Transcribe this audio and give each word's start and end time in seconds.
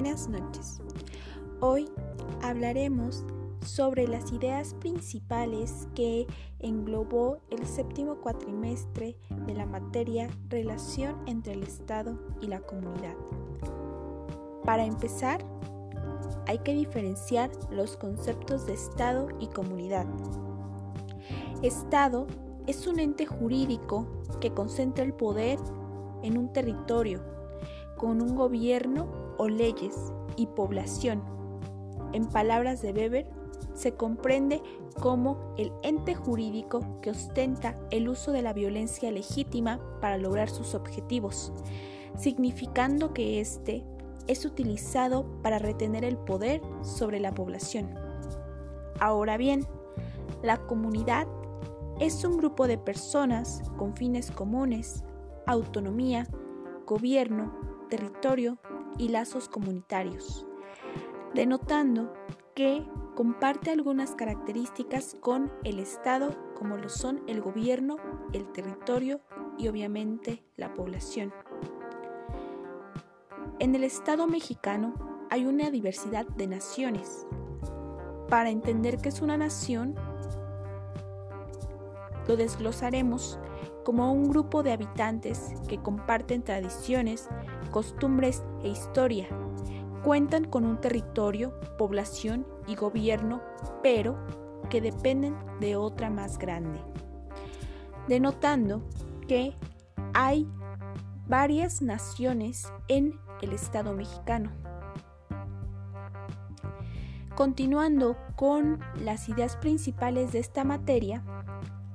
Buenas 0.00 0.30
noches. 0.30 0.80
Hoy 1.60 1.90
hablaremos 2.40 3.22
sobre 3.62 4.08
las 4.08 4.32
ideas 4.32 4.72
principales 4.80 5.88
que 5.94 6.26
englobó 6.58 7.42
el 7.50 7.66
séptimo 7.66 8.14
cuatrimestre 8.14 9.18
de 9.46 9.52
la 9.52 9.66
materia 9.66 10.30
Relación 10.48 11.16
entre 11.26 11.52
el 11.52 11.64
Estado 11.64 12.18
y 12.40 12.46
la 12.46 12.60
comunidad. 12.60 13.14
Para 14.64 14.86
empezar, 14.86 15.44
hay 16.46 16.60
que 16.60 16.72
diferenciar 16.72 17.50
los 17.70 17.98
conceptos 17.98 18.64
de 18.64 18.72
Estado 18.72 19.28
y 19.38 19.48
comunidad. 19.48 20.06
Estado 21.60 22.26
es 22.66 22.86
un 22.86 23.00
ente 23.00 23.26
jurídico 23.26 24.06
que 24.40 24.54
concentra 24.54 25.04
el 25.04 25.12
poder 25.12 25.58
en 26.22 26.38
un 26.38 26.54
territorio, 26.54 27.20
con 27.98 28.22
un 28.22 28.34
gobierno 28.34 29.19
o 29.40 29.48
leyes 29.48 30.12
y 30.36 30.46
población. 30.48 31.22
En 32.12 32.26
palabras 32.26 32.82
de 32.82 32.92
Weber, 32.92 33.26
se 33.72 33.94
comprende 33.94 34.62
como 35.00 35.54
el 35.56 35.72
ente 35.82 36.14
jurídico 36.14 37.00
que 37.00 37.10
ostenta 37.10 37.74
el 37.90 38.10
uso 38.10 38.32
de 38.32 38.42
la 38.42 38.52
violencia 38.52 39.10
legítima 39.10 39.80
para 40.02 40.18
lograr 40.18 40.50
sus 40.50 40.74
objetivos, 40.74 41.54
significando 42.18 43.14
que 43.14 43.40
éste 43.40 43.82
es 44.26 44.44
utilizado 44.44 45.24
para 45.40 45.58
retener 45.58 46.04
el 46.04 46.18
poder 46.18 46.60
sobre 46.82 47.18
la 47.18 47.32
población. 47.32 47.94
Ahora 48.98 49.38
bien, 49.38 49.66
la 50.42 50.58
comunidad 50.58 51.26
es 51.98 52.24
un 52.24 52.36
grupo 52.36 52.66
de 52.66 52.76
personas 52.76 53.62
con 53.78 53.96
fines 53.96 54.30
comunes, 54.30 55.02
autonomía, 55.46 56.26
gobierno, 56.86 57.54
territorio 57.88 58.58
y 58.98 59.08
lazos 59.08 59.48
comunitarios, 59.48 60.46
denotando 61.34 62.12
que 62.54 62.86
comparte 63.14 63.70
algunas 63.70 64.14
características 64.14 65.16
con 65.20 65.52
el 65.64 65.78
Estado 65.78 66.36
como 66.54 66.76
lo 66.76 66.88
son 66.88 67.22
el 67.26 67.40
gobierno, 67.40 67.96
el 68.32 68.50
territorio 68.52 69.20
y 69.58 69.68
obviamente 69.68 70.44
la 70.56 70.74
población. 70.74 71.32
En 73.58 73.74
el 73.74 73.84
Estado 73.84 74.26
mexicano 74.26 74.94
hay 75.30 75.46
una 75.46 75.70
diversidad 75.70 76.26
de 76.26 76.46
naciones. 76.46 77.26
Para 78.28 78.50
entender 78.50 78.98
qué 78.98 79.10
es 79.10 79.20
una 79.20 79.36
nación, 79.36 79.94
lo 82.26 82.36
desglosaremos 82.36 83.38
como 83.84 84.12
un 84.12 84.28
grupo 84.28 84.62
de 84.62 84.72
habitantes 84.72 85.52
que 85.68 85.78
comparten 85.78 86.42
tradiciones, 86.42 87.28
costumbres 87.70 88.42
e 88.62 88.68
historia. 88.68 89.28
Cuentan 90.04 90.44
con 90.44 90.64
un 90.64 90.80
territorio, 90.80 91.58
población 91.78 92.46
y 92.66 92.74
gobierno, 92.74 93.42
pero 93.82 94.16
que 94.68 94.80
dependen 94.80 95.36
de 95.60 95.76
otra 95.76 96.10
más 96.10 96.38
grande. 96.38 96.80
Denotando 98.08 98.82
que 99.28 99.56
hay 100.14 100.48
varias 101.28 101.82
naciones 101.82 102.72
en 102.88 103.18
el 103.42 103.52
Estado 103.52 103.94
mexicano. 103.94 104.50
Continuando 107.34 108.16
con 108.36 108.80
las 108.96 109.28
ideas 109.28 109.56
principales 109.56 110.32
de 110.32 110.40
esta 110.40 110.64
materia, 110.64 111.22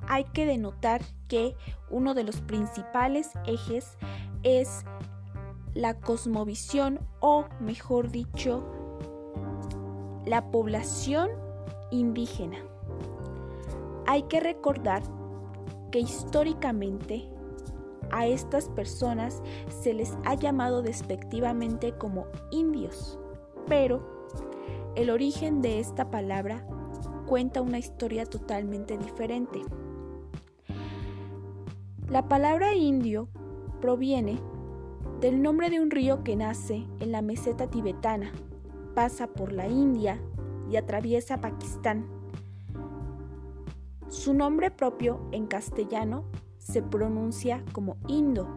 hay 0.08 0.24
que 0.26 0.46
denotar 0.46 1.02
que 1.28 1.56
uno 1.90 2.14
de 2.14 2.24
los 2.24 2.42
principales 2.42 3.32
ejes 3.46 3.98
es 4.44 4.86
la 5.76 6.00
cosmovisión 6.00 7.00
o, 7.20 7.46
mejor 7.60 8.10
dicho, 8.10 8.64
la 10.26 10.50
población 10.50 11.30
indígena. 11.92 12.58
Hay 14.08 14.24
que 14.24 14.40
recordar 14.40 15.04
que 15.92 16.00
históricamente 16.00 17.30
a 18.12 18.26
estas 18.26 18.70
personas 18.70 19.44
se 19.68 19.94
les 19.94 20.18
ha 20.24 20.36
llamado 20.36 20.82
despectivamente 20.82 21.94
como 21.98 22.28
indios, 22.52 23.20
pero 23.68 24.28
el 24.96 25.10
origen 25.10 25.62
de 25.62 25.80
esta 25.80 26.10
palabra 26.10 26.66
cuenta 27.28 27.62
una 27.62 27.80
historia 27.80 28.26
totalmente 28.26 28.98
diferente. 28.98 29.62
La 32.08 32.28
palabra 32.30 32.76
indio 32.76 33.28
proviene 33.82 34.40
del 35.22 35.42
nombre 35.42 35.70
de 35.70 35.80
un 35.80 35.92
río 35.92 36.24
que 36.24 36.36
nace 36.36 36.86
en 37.00 37.12
la 37.12 37.22
meseta 37.22 37.68
tibetana, 37.68 38.32
pasa 38.94 39.28
por 39.28 39.52
la 39.52 39.68
India 39.68 40.20
y 40.70 40.76
atraviesa 40.76 41.42
Pakistán. 41.42 42.06
Su 44.10 44.34
nombre 44.34 44.72
propio 44.72 45.20
en 45.32 45.48
castellano 45.48 46.26
se 46.58 46.82
pronuncia 46.82 47.64
como 47.72 47.98
Indo 48.08 48.48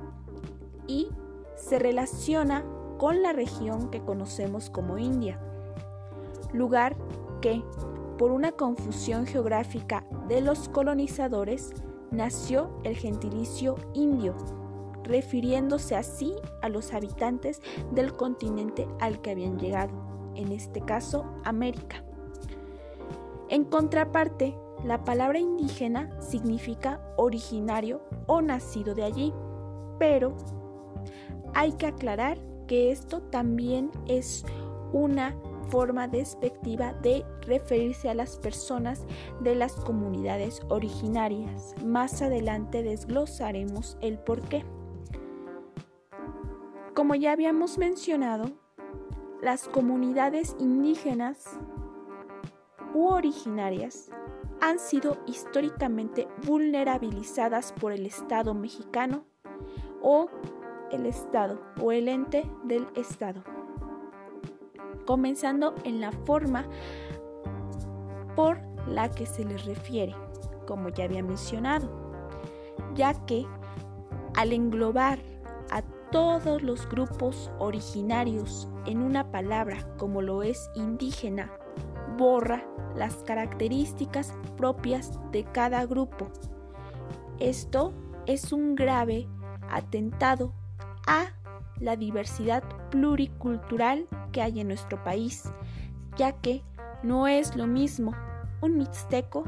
y 0.86 1.08
se 1.56 1.78
relaciona 1.78 2.64
con 2.98 3.22
la 3.22 3.32
región 3.32 3.90
que 3.90 4.00
conocemos 4.00 4.70
como 4.70 4.98
India, 4.98 5.40
lugar 6.52 6.96
que, 7.40 7.62
por 8.16 8.32
una 8.32 8.52
confusión 8.52 9.26
geográfica 9.26 10.04
de 10.26 10.40
los 10.40 10.68
colonizadores, 10.68 11.72
nació 12.10 12.70
el 12.82 12.96
gentilicio 12.96 13.76
indio, 13.94 14.34
refiriéndose 15.08 15.96
así 15.96 16.34
a 16.62 16.68
los 16.68 16.92
habitantes 16.92 17.60
del 17.90 18.14
continente 18.14 18.86
al 19.00 19.20
que 19.20 19.32
habían 19.32 19.58
llegado, 19.58 19.92
en 20.36 20.52
este 20.52 20.80
caso 20.80 21.24
América. 21.44 22.04
En 23.48 23.64
contraparte, 23.64 24.56
la 24.84 25.02
palabra 25.04 25.38
indígena 25.40 26.10
significa 26.20 27.00
originario 27.16 28.02
o 28.26 28.42
nacido 28.42 28.94
de 28.94 29.04
allí, 29.04 29.32
pero 29.98 30.36
hay 31.54 31.72
que 31.72 31.86
aclarar 31.86 32.38
que 32.66 32.92
esto 32.92 33.22
también 33.22 33.90
es 34.06 34.44
una 34.92 35.34
forma 35.70 36.08
despectiva 36.08 36.92
de 36.94 37.24
referirse 37.42 38.08
a 38.08 38.14
las 38.14 38.36
personas 38.36 39.04
de 39.40 39.54
las 39.54 39.72
comunidades 39.72 40.60
originarias. 40.68 41.74
Más 41.84 42.22
adelante 42.22 42.82
desglosaremos 42.82 43.96
el 44.00 44.18
por 44.18 44.42
qué. 44.42 44.64
Como 46.98 47.14
ya 47.14 47.30
habíamos 47.30 47.78
mencionado, 47.78 48.50
las 49.40 49.68
comunidades 49.68 50.56
indígenas 50.58 51.56
u 52.92 53.06
originarias 53.06 54.10
han 54.60 54.80
sido 54.80 55.16
históricamente 55.24 56.26
vulnerabilizadas 56.44 57.72
por 57.72 57.92
el 57.92 58.04
Estado 58.04 58.52
mexicano 58.52 59.22
o 60.02 60.28
el 60.90 61.06
Estado 61.06 61.60
o 61.80 61.92
el 61.92 62.08
ente 62.08 62.50
del 62.64 62.88
Estado 62.96 63.44
comenzando 65.06 65.76
en 65.84 66.00
la 66.00 66.10
forma 66.10 66.66
por 68.34 68.58
la 68.88 69.08
que 69.08 69.24
se 69.24 69.44
les 69.44 69.66
refiere, 69.66 70.16
como 70.66 70.88
ya 70.88 71.04
había 71.04 71.22
mencionado, 71.22 71.88
ya 72.96 73.14
que 73.24 73.46
al 74.34 74.52
englobar 74.52 75.20
todos 76.10 76.62
los 76.62 76.88
grupos 76.88 77.50
originarios 77.58 78.68
en 78.86 79.02
una 79.02 79.30
palabra 79.30 79.78
como 79.96 80.22
lo 80.22 80.42
es 80.42 80.70
indígena, 80.74 81.50
borra 82.16 82.64
las 82.94 83.16
características 83.16 84.34
propias 84.56 85.18
de 85.30 85.44
cada 85.44 85.84
grupo. 85.86 86.28
Esto 87.38 87.92
es 88.26 88.52
un 88.52 88.74
grave 88.74 89.28
atentado 89.70 90.52
a 91.06 91.26
la 91.78 91.96
diversidad 91.96 92.62
pluricultural 92.90 94.06
que 94.32 94.42
hay 94.42 94.60
en 94.60 94.68
nuestro 94.68 95.02
país, 95.04 95.44
ya 96.16 96.32
que 96.32 96.62
no 97.02 97.28
es 97.28 97.54
lo 97.54 97.66
mismo 97.66 98.12
un 98.60 98.76
mixteco, 98.76 99.44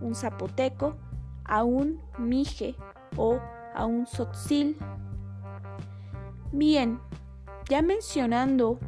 un 0.00 0.14
zapoteco, 0.14 0.96
a 1.44 1.64
un 1.64 2.00
mije 2.18 2.76
o 3.16 3.40
a 3.74 3.86
un 3.86 4.06
sotzil. 4.06 4.76
Bien, 6.52 6.98
ya 7.68 7.80
mencionando 7.80 8.80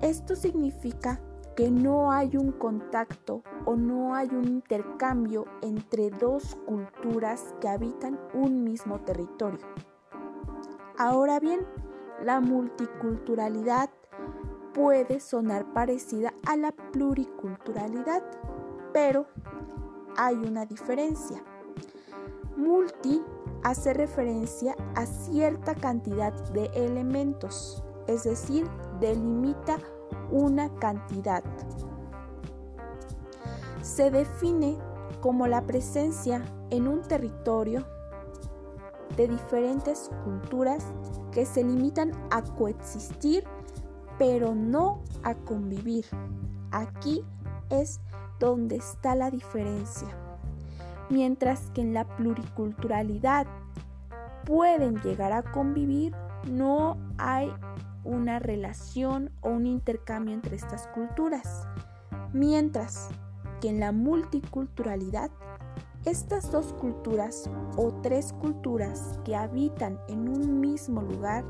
Esto 0.00 0.36
significa 0.36 1.20
que 1.58 1.72
no 1.72 2.12
hay 2.12 2.36
un 2.36 2.52
contacto 2.52 3.42
o 3.64 3.74
no 3.74 4.14
hay 4.14 4.28
un 4.28 4.46
intercambio 4.46 5.44
entre 5.60 6.08
dos 6.08 6.54
culturas 6.54 7.52
que 7.60 7.66
habitan 7.66 8.16
un 8.32 8.62
mismo 8.62 9.00
territorio. 9.00 9.66
Ahora 10.96 11.40
bien, 11.40 11.66
la 12.22 12.38
multiculturalidad 12.38 13.90
puede 14.72 15.18
sonar 15.18 15.72
parecida 15.72 16.32
a 16.46 16.56
la 16.56 16.70
pluriculturalidad, 16.70 18.22
pero 18.92 19.26
hay 20.16 20.36
una 20.36 20.64
diferencia. 20.64 21.42
Multi 22.56 23.20
hace 23.64 23.94
referencia 23.94 24.76
a 24.94 25.06
cierta 25.06 25.74
cantidad 25.74 26.32
de 26.52 26.66
elementos, 26.66 27.82
es 28.06 28.22
decir, 28.22 28.64
delimita 29.00 29.80
una 30.30 30.68
cantidad. 30.76 31.42
Se 33.82 34.10
define 34.10 34.76
como 35.20 35.46
la 35.46 35.62
presencia 35.62 36.42
en 36.70 36.86
un 36.86 37.02
territorio 37.02 37.84
de 39.16 39.28
diferentes 39.28 40.10
culturas 40.24 40.84
que 41.32 41.44
se 41.44 41.64
limitan 41.64 42.12
a 42.30 42.42
coexistir 42.42 43.44
pero 44.18 44.54
no 44.54 45.00
a 45.22 45.34
convivir. 45.34 46.04
Aquí 46.72 47.24
es 47.70 48.00
donde 48.38 48.76
está 48.76 49.14
la 49.14 49.30
diferencia. 49.30 50.08
Mientras 51.08 51.70
que 51.70 51.80
en 51.80 51.94
la 51.94 52.04
pluriculturalidad 52.16 53.46
pueden 54.44 55.00
llegar 55.00 55.32
a 55.32 55.42
convivir, 55.42 56.14
no 56.50 56.98
hay 57.16 57.52
una 58.04 58.38
relación 58.38 59.30
o 59.40 59.50
un 59.50 59.66
intercambio 59.66 60.34
entre 60.34 60.56
estas 60.56 60.86
culturas. 60.88 61.66
Mientras 62.32 63.08
que 63.60 63.68
en 63.68 63.80
la 63.80 63.92
multiculturalidad 63.92 65.30
estas 66.04 66.50
dos 66.50 66.72
culturas 66.74 67.50
o 67.76 67.92
tres 68.02 68.32
culturas 68.32 69.18
que 69.24 69.36
habitan 69.36 69.98
en 70.08 70.28
un 70.28 70.60
mismo 70.60 71.02
lugar 71.02 71.44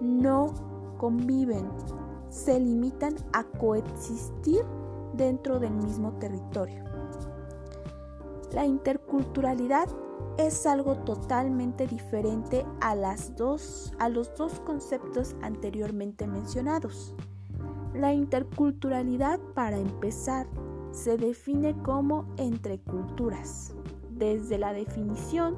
no 0.00 0.54
conviven, 0.98 1.68
se 2.28 2.60
limitan 2.60 3.16
a 3.32 3.44
coexistir 3.44 4.62
dentro 5.14 5.58
del 5.58 5.72
mismo 5.72 6.12
territorio. 6.18 6.84
La 8.52 8.66
interculturalidad 8.66 9.88
es 10.38 10.66
algo 10.66 10.96
totalmente 10.96 11.86
diferente 11.86 12.64
a, 12.80 12.94
las 12.94 13.36
dos, 13.36 13.92
a 13.98 14.08
los 14.08 14.34
dos 14.36 14.60
conceptos 14.60 15.36
anteriormente 15.42 16.26
mencionados. 16.26 17.14
La 17.94 18.12
interculturalidad, 18.12 19.40
para 19.54 19.78
empezar, 19.78 20.46
se 20.92 21.16
define 21.16 21.76
como 21.82 22.26
entre 22.36 22.78
culturas. 22.78 23.74
Desde 24.10 24.58
la 24.58 24.72
definición 24.72 25.56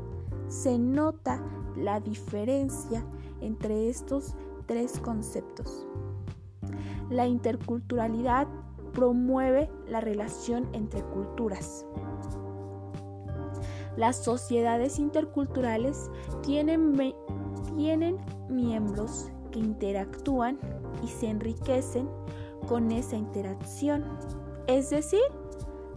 se 0.48 0.78
nota 0.78 1.42
la 1.76 2.00
diferencia 2.00 3.04
entre 3.40 3.88
estos 3.88 4.34
tres 4.66 4.98
conceptos. 4.98 5.86
La 7.10 7.26
interculturalidad 7.26 8.46
promueve 8.92 9.70
la 9.88 10.00
relación 10.00 10.68
entre 10.72 11.02
culturas. 11.02 11.86
Las 13.96 14.16
sociedades 14.16 14.98
interculturales 14.98 16.10
tienen, 16.42 16.96
tienen 17.76 18.18
miembros 18.48 19.30
que 19.50 19.58
interactúan 19.58 20.58
y 21.02 21.08
se 21.08 21.28
enriquecen 21.28 22.08
con 22.68 22.90
esa 22.90 23.16
interacción 23.16 24.04
es 24.66 24.90
decir, 24.90 25.20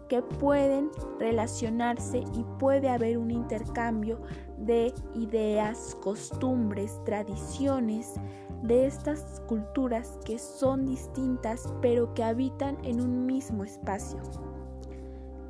que 0.09 0.21
pueden 0.21 0.91
relacionarse 1.19 2.19
y 2.33 2.45
puede 2.59 2.89
haber 2.89 3.17
un 3.17 3.31
intercambio 3.31 4.19
de 4.57 4.93
ideas, 5.15 5.97
costumbres, 6.01 6.99
tradiciones 7.05 8.13
de 8.61 8.85
estas 8.85 9.41
culturas 9.47 10.17
que 10.25 10.39
son 10.39 10.85
distintas 10.85 11.73
pero 11.81 12.13
que 12.13 12.23
habitan 12.23 12.77
en 12.83 13.01
un 13.01 13.25
mismo 13.25 13.63
espacio. 13.63 14.19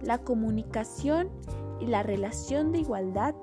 La 0.02 0.20
comunicación 0.20 1.30
y 1.80 1.88
la 1.88 2.04
relación 2.04 2.72
de 2.72 2.80
igualdad, 2.80 3.36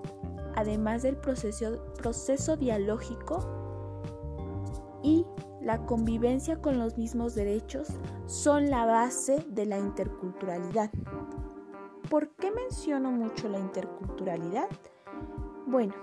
además 0.55 1.03
del 1.03 1.17
proceso, 1.17 1.83
proceso 1.97 2.57
dialógico 2.57 3.63
y 5.03 5.27
la 5.61 5.85
convivencia 5.87 6.61
con 6.61 6.79
los 6.79 6.97
mismos 6.99 7.35
derechos 7.35 7.89
son 8.27 8.71
la 8.71 8.85
base 8.85 9.45
de 9.49 9.67
la 9.67 9.79
interculturalidad. 9.79 10.91
¿Por 12.11 12.29
qué 12.31 12.51
menciono 12.51 13.11
mucho 13.11 13.49
la 13.49 13.59
interculturalidad? 13.59 14.69
Bueno, 15.67 15.95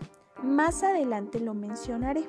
más 0.41 0.83
adelante 0.83 1.39
lo 1.39 1.53
mencionaré. 1.53 2.23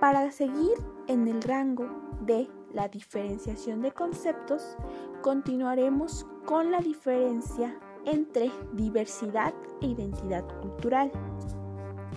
Para 0.00 0.30
seguir 0.32 0.74
en 1.06 1.28
el 1.28 1.42
rango 1.42 1.88
de 2.22 2.48
la 2.72 2.88
diferenciación 2.88 3.80
de 3.80 3.92
conceptos, 3.92 4.76
continuaremos 5.22 6.26
con 6.44 6.70
la 6.70 6.80
diferencia 6.80 7.78
entre 8.04 8.50
diversidad 8.72 9.54
e 9.80 9.86
identidad 9.86 10.44
cultural. 10.60 11.10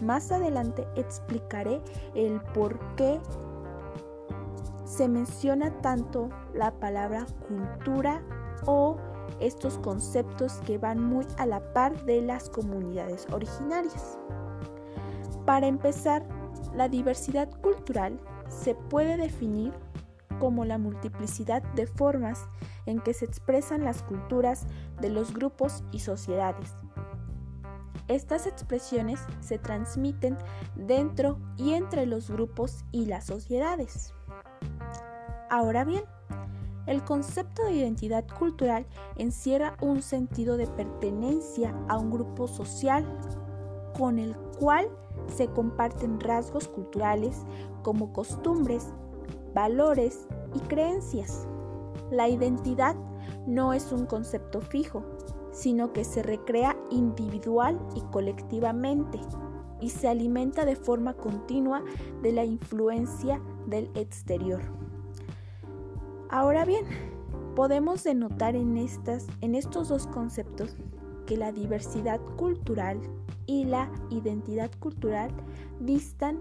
Más 0.04 0.32
adelante 0.32 0.88
explicaré 0.96 1.82
el 2.16 2.42
por 2.54 2.80
qué 2.96 3.20
se 4.86 5.08
menciona 5.08 5.72
tanto 5.82 6.30
la 6.54 6.72
palabra 6.72 7.26
cultura 7.48 8.22
o 8.66 8.98
estos 9.40 9.78
conceptos 9.80 10.60
que 10.66 10.78
van 10.78 11.04
muy 11.04 11.26
a 11.38 11.46
la 11.46 11.74
par 11.74 12.06
de 12.06 12.22
las 12.22 12.50
comunidades 12.50 13.28
originarias. 13.32 14.18
Para 15.46 15.68
empezar, 15.68 16.26
la 16.76 16.88
diversidad 16.88 17.50
cultural 17.62 18.20
se 18.48 18.76
puede 18.76 19.18
definir 19.18 19.74
como 20.40 20.66
la 20.66 20.78
multiplicidad 20.78 21.64
de 21.74 21.88
formas 21.88 22.48
en 22.86 23.00
que 23.00 23.14
se 23.14 23.26
expresan 23.26 23.84
las 23.84 24.04
culturas 24.04 24.68
de 25.02 25.10
los 25.10 25.34
grupos 25.34 25.84
y 25.92 26.00
sociedades. 26.00 26.76
Estas 28.08 28.48
expresiones 28.48 29.20
se 29.40 29.58
transmiten 29.58 30.38
dentro 30.76 31.40
y 31.58 31.74
entre 31.74 32.06
los 32.06 32.30
grupos 32.30 32.84
y 32.92 33.06
las 33.06 33.26
sociedades. 33.26 34.14
Ahora 35.50 35.86
bien, 35.86 36.04
el 36.86 37.04
concepto 37.04 37.64
de 37.64 37.74
identidad 37.74 38.26
cultural 38.28 38.86
encierra 39.16 39.78
un 39.82 40.02
sentido 40.02 40.58
de 40.58 40.68
pertenencia 40.68 41.74
a 41.88 41.98
un 41.98 42.12
grupo 42.12 42.48
social 42.48 43.06
con 43.98 44.20
el 44.20 44.36
cual 44.60 44.90
se 45.28 45.48
comparten 45.48 46.20
rasgos 46.20 46.68
culturales 46.68 47.38
como 47.84 48.12
costumbres, 48.12 48.94
valores 49.54 50.28
y 50.54 50.60
creencias. 50.62 51.48
La 52.12 52.30
identidad 52.30 52.96
no 53.48 53.74
es 53.74 53.92
un 53.92 54.06
concepto 54.06 54.62
fijo, 54.62 55.04
sino 55.52 55.94
que 55.94 56.04
se 56.04 56.24
recrea 56.24 56.76
individual 56.90 57.80
y 57.96 58.02
colectivamente 58.12 59.20
y 59.80 59.90
se 59.90 60.08
alimenta 60.08 60.66
de 60.66 60.76
forma 60.76 61.14
continua 61.14 61.84
de 62.22 62.32
la 62.32 62.46
influencia 62.46 63.42
del 63.68 63.90
exterior. 63.96 64.62
Ahora 66.30 66.66
bien, 66.66 66.86
podemos 67.56 68.04
denotar 68.04 68.56
en, 68.56 68.78
estas, 68.78 69.28
en 69.42 69.56
estos 69.56 69.90
dos 69.90 70.08
conceptos 70.08 70.76
que 71.26 71.38
la 71.38 71.52
diversidad 71.52 72.20
cultural 72.38 73.00
y 73.46 73.66
la 73.66 73.92
identidad 74.10 74.72
cultural 74.80 75.32
distan 75.80 76.40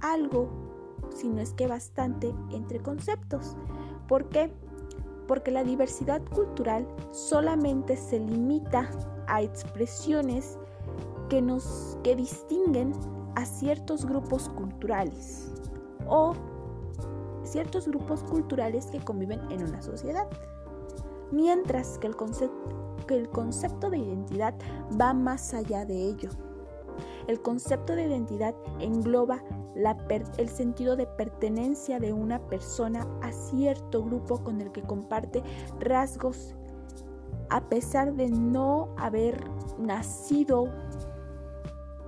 algo, 0.00 0.48
si 1.16 1.28
no 1.28 1.40
es 1.40 1.52
que 1.54 1.66
bastante, 1.66 2.34
entre 2.50 2.80
conceptos. 2.80 3.56
¿Por 4.08 4.28
qué? 4.28 4.52
Porque 5.26 5.50
la 5.50 5.64
diversidad 5.64 6.22
cultural 6.34 6.86
solamente 7.10 7.96
se 7.96 8.20
limita 8.20 8.88
a 9.26 9.42
expresiones 9.42 10.58
que 11.28 11.42
nos 11.42 11.98
que 12.04 12.14
distinguen 12.14 12.92
a 13.34 13.44
ciertos 13.44 14.06
grupos 14.06 14.48
culturales 14.50 15.52
o 16.06 16.34
ciertos 17.44 17.88
grupos 17.88 18.22
culturales 18.22 18.86
que 18.86 19.00
conviven 19.00 19.40
en 19.50 19.64
una 19.64 19.82
sociedad. 19.82 20.26
Mientras 21.32 21.98
que 21.98 22.06
el, 22.06 22.16
que 23.06 23.16
el 23.16 23.28
concepto 23.28 23.90
de 23.90 23.98
identidad 23.98 24.54
va 25.00 25.12
más 25.12 25.54
allá 25.54 25.84
de 25.84 26.08
ello. 26.08 26.30
El 27.26 27.42
concepto 27.42 27.94
de 27.94 28.04
identidad 28.04 28.54
engloba 28.80 29.42
el 30.38 30.48
sentido 30.48 30.96
de 30.96 31.06
pertenencia 31.06 32.00
de 32.00 32.12
una 32.12 32.38
persona 32.46 33.06
a 33.22 33.32
cierto 33.32 34.02
grupo 34.04 34.42
con 34.42 34.60
el 34.60 34.72
que 34.72 34.82
comparte 34.82 35.42
rasgos 35.80 36.54
a 37.50 37.68
pesar 37.68 38.14
de 38.14 38.28
no 38.28 38.88
haber 38.96 39.38
nacido 39.78 40.72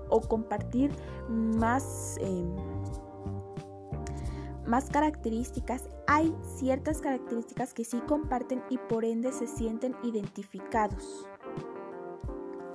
o 0.08 0.20
compartir 0.20 0.90
más, 1.28 2.16
em, 2.20 2.54
más 4.66 4.88
características, 4.90 5.88
hay 6.06 6.34
ciertas 6.42 7.00
características 7.00 7.74
que 7.74 7.84
sí 7.84 8.00
comparten 8.06 8.62
y 8.70 8.78
por 8.78 9.04
ende 9.04 9.32
se 9.32 9.46
sienten 9.46 9.94
identificados. 10.02 11.26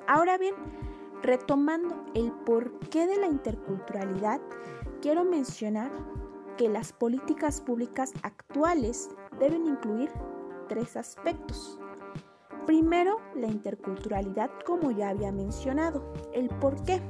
Ahora 0.08 0.38
bien, 0.38 0.54
retomando 1.24 2.06
el 2.13 2.32
porqué 2.32 3.08
de 3.08 3.18
la 3.18 3.27
interculturalidad, 3.27 4.39
quiero 5.01 5.24
mencionar 5.24 5.92
que 6.58 6.70
las 6.70 6.94
políticas 6.94 7.60
públicas 7.62 8.13
actuales 8.22 9.10
deben 9.39 9.65
incluir 9.65 10.12
tres 10.70 10.96
aspectos. 10.96 11.80
Primero, 12.68 13.18
la 13.36 13.48
interculturalidad, 13.48 14.51
como 14.65 14.92
ya 14.92 15.10
había 15.10 15.32
mencionado. 15.32 16.13
¿El 16.34 16.50
por 16.50 16.82
qué? 16.84 17.01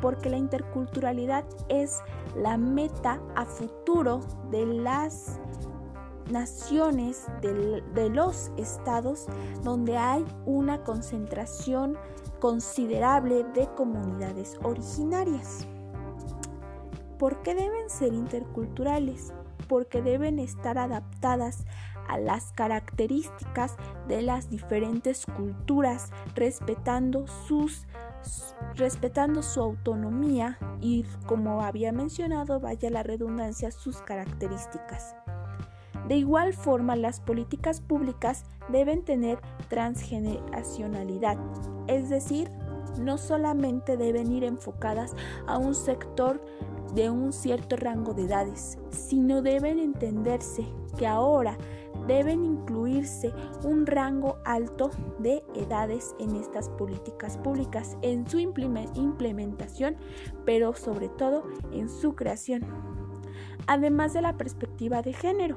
porque 0.00 0.28
la 0.28 0.36
interculturalidad 0.36 1.44
es 1.68 2.00
la 2.36 2.58
meta 2.58 3.22
a 3.36 3.46
futuro 3.46 4.20
de 4.50 4.66
las 4.66 5.40
naciones, 6.30 7.26
de, 7.40 8.10
los 8.10 8.50
estados 8.56 9.26
donde 9.62 9.96
hay 9.96 10.24
una 10.46 10.82
concentración 10.84 11.96
considerable 12.44 13.42
de 13.54 13.66
comunidades 13.74 14.58
originarias. 14.62 15.66
¿Por 17.18 17.40
qué 17.40 17.54
deben 17.54 17.88
ser 17.88 18.12
interculturales? 18.12 19.32
Porque 19.66 20.02
deben 20.02 20.38
estar 20.38 20.76
adaptadas 20.76 21.64
a 22.06 22.18
las 22.18 22.52
características 22.52 23.76
de 24.08 24.20
las 24.20 24.50
diferentes 24.50 25.24
culturas, 25.24 26.10
respetando 26.34 27.26
sus 27.26 27.86
respetando 28.74 29.42
su 29.42 29.62
autonomía 29.62 30.58
y, 30.82 31.06
como 31.24 31.62
había 31.62 31.92
mencionado, 31.92 32.60
vaya 32.60 32.90
la 32.90 33.02
redundancia, 33.02 33.70
sus 33.70 34.02
características. 34.02 35.16
De 36.08 36.16
igual 36.16 36.52
forma, 36.52 36.96
las 36.96 37.20
políticas 37.20 37.80
públicas 37.80 38.44
deben 38.68 39.04
tener 39.04 39.38
transgeneracionalidad, 39.68 41.38
es 41.86 42.08
decir, 42.08 42.50
no 42.98 43.18
solamente 43.18 43.96
deben 43.96 44.30
ir 44.30 44.44
enfocadas 44.44 45.14
a 45.46 45.58
un 45.58 45.74
sector 45.74 46.40
de 46.94 47.10
un 47.10 47.32
cierto 47.32 47.76
rango 47.76 48.14
de 48.14 48.24
edades, 48.24 48.78
sino 48.90 49.42
deben 49.42 49.78
entenderse 49.78 50.64
que 50.96 51.06
ahora 51.06 51.56
deben 52.06 52.44
incluirse 52.44 53.32
un 53.64 53.86
rango 53.86 54.36
alto 54.44 54.90
de 55.18 55.42
edades 55.54 56.14
en 56.18 56.36
estas 56.36 56.68
políticas 56.68 57.38
públicas, 57.38 57.96
en 58.02 58.28
su 58.28 58.38
implementación, 58.38 59.96
pero 60.44 60.74
sobre 60.74 61.08
todo 61.08 61.44
en 61.72 61.88
su 61.88 62.14
creación, 62.14 62.64
además 63.66 64.12
de 64.12 64.22
la 64.22 64.36
perspectiva 64.36 65.02
de 65.02 65.14
género, 65.14 65.56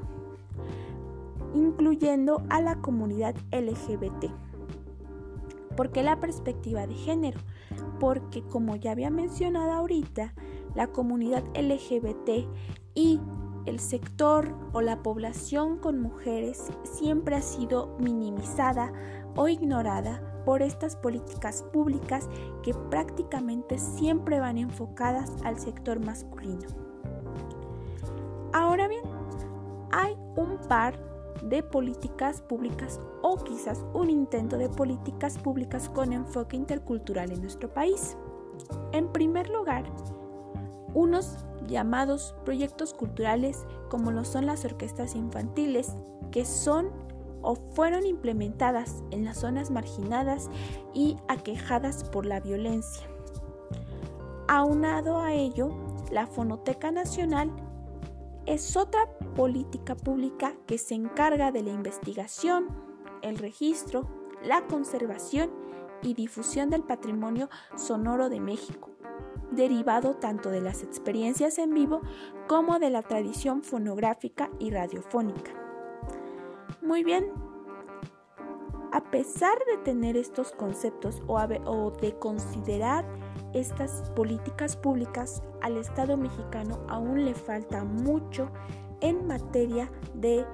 incluyendo 1.57 2.43
a 2.49 2.61
la 2.61 2.75
comunidad 2.81 3.35
LGBT. 3.51 4.31
¿Por 5.75 5.91
qué 5.91 6.03
la 6.03 6.19
perspectiva 6.19 6.87
de 6.87 6.95
género? 6.95 7.39
Porque 7.99 8.43
como 8.43 8.75
ya 8.75 8.91
había 8.91 9.09
mencionado 9.09 9.71
ahorita, 9.71 10.33
la 10.75 10.87
comunidad 10.87 11.43
LGBT 11.55 12.47
y 12.95 13.19
el 13.65 13.79
sector 13.79 14.55
o 14.73 14.81
la 14.81 15.03
población 15.03 15.77
con 15.77 15.99
mujeres 15.99 16.71
siempre 16.83 17.35
ha 17.35 17.41
sido 17.41 17.95
minimizada 17.99 18.91
o 19.35 19.47
ignorada 19.49 20.41
por 20.45 20.61
estas 20.61 20.95
políticas 20.95 21.63
públicas 21.73 22.29
que 22.63 22.73
prácticamente 22.73 23.77
siempre 23.77 24.39
van 24.39 24.57
enfocadas 24.57 25.33
al 25.43 25.59
sector 25.59 25.99
masculino. 25.99 26.67
Ahora 28.53 28.87
bien, 28.87 29.03
hay 29.91 30.15
un 30.37 30.57
par 30.69 30.97
de 31.43 31.63
políticas 31.63 32.41
públicas 32.41 32.99
o 33.21 33.37
quizás 33.37 33.85
un 33.93 34.09
intento 34.09 34.57
de 34.57 34.69
políticas 34.69 35.37
públicas 35.37 35.89
con 35.89 36.13
enfoque 36.13 36.55
intercultural 36.55 37.31
en 37.31 37.41
nuestro 37.41 37.73
país. 37.73 38.17
En 38.91 39.11
primer 39.11 39.49
lugar, 39.49 39.85
unos 40.93 41.37
llamados 41.67 42.35
proyectos 42.45 42.93
culturales 42.93 43.65
como 43.89 44.11
lo 44.11 44.23
son 44.23 44.45
las 44.45 44.65
orquestas 44.65 45.15
infantiles, 45.15 45.93
que 46.31 46.45
son 46.45 46.89
o 47.41 47.55
fueron 47.55 48.05
implementadas 48.05 49.03
en 49.11 49.25
las 49.25 49.37
zonas 49.37 49.69
marginadas 49.69 50.49
y 50.93 51.17
aquejadas 51.27 52.03
por 52.03 52.25
la 52.25 52.39
violencia. 52.39 53.07
Aunado 54.47 55.19
a 55.19 55.33
ello, 55.33 55.71
la 56.11 56.25
Fonoteca 56.25 56.91
Nacional 56.91 57.51
es 58.47 58.75
otra 58.75 59.07
política 59.35 59.95
pública 59.95 60.55
que 60.65 60.77
se 60.77 60.95
encarga 60.95 61.51
de 61.51 61.61
la 61.61 61.71
investigación, 61.71 62.67
el 63.21 63.37
registro, 63.37 64.07
la 64.41 64.65
conservación 64.65 65.51
y 66.01 66.13
difusión 66.13 66.69
del 66.69 66.83
patrimonio 66.83 67.49
sonoro 67.75 68.29
de 68.29 68.39
México 68.39 68.91
derivado 69.51 70.15
tanto 70.15 70.49
de 70.49 70.61
las 70.61 70.83
experiencias 70.83 71.57
en 71.57 71.73
vivo 71.73 72.01
como 72.47 72.79
de 72.79 72.89
la 72.89 73.01
tradición 73.01 73.63
fonográfica 73.63 74.49
y 74.59 74.71
radiofónica. 74.71 75.51
Muy 76.81 77.03
bien, 77.03 77.31
a 78.91 79.03
pesar 79.11 79.57
de 79.65 79.77
tener 79.77 80.17
estos 80.17 80.51
conceptos 80.51 81.21
o, 81.27 81.91
de 81.91 82.17
considerar 82.17 83.05
estas 83.53 84.09
políticas 84.15 84.75
públicas, 84.75 85.41
al 85.61 85.77
Estado 85.77 86.17
mexicano 86.17 86.79
aún 86.87 87.25
le 87.25 87.33
falta 87.33 87.83
mucho 87.83 88.49
en 89.01 89.27
materia 89.27 89.89
de 90.13 90.45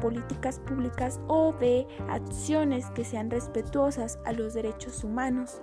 políticas 0.00 0.58
públicas 0.58 1.20
o 1.28 1.52
de 1.52 1.86
acciones 2.08 2.86
que 2.90 3.04
sean 3.04 3.30
respetuosas 3.30 4.18
a 4.24 4.32
los 4.32 4.54
derechos 4.54 5.04
humanos, 5.04 5.60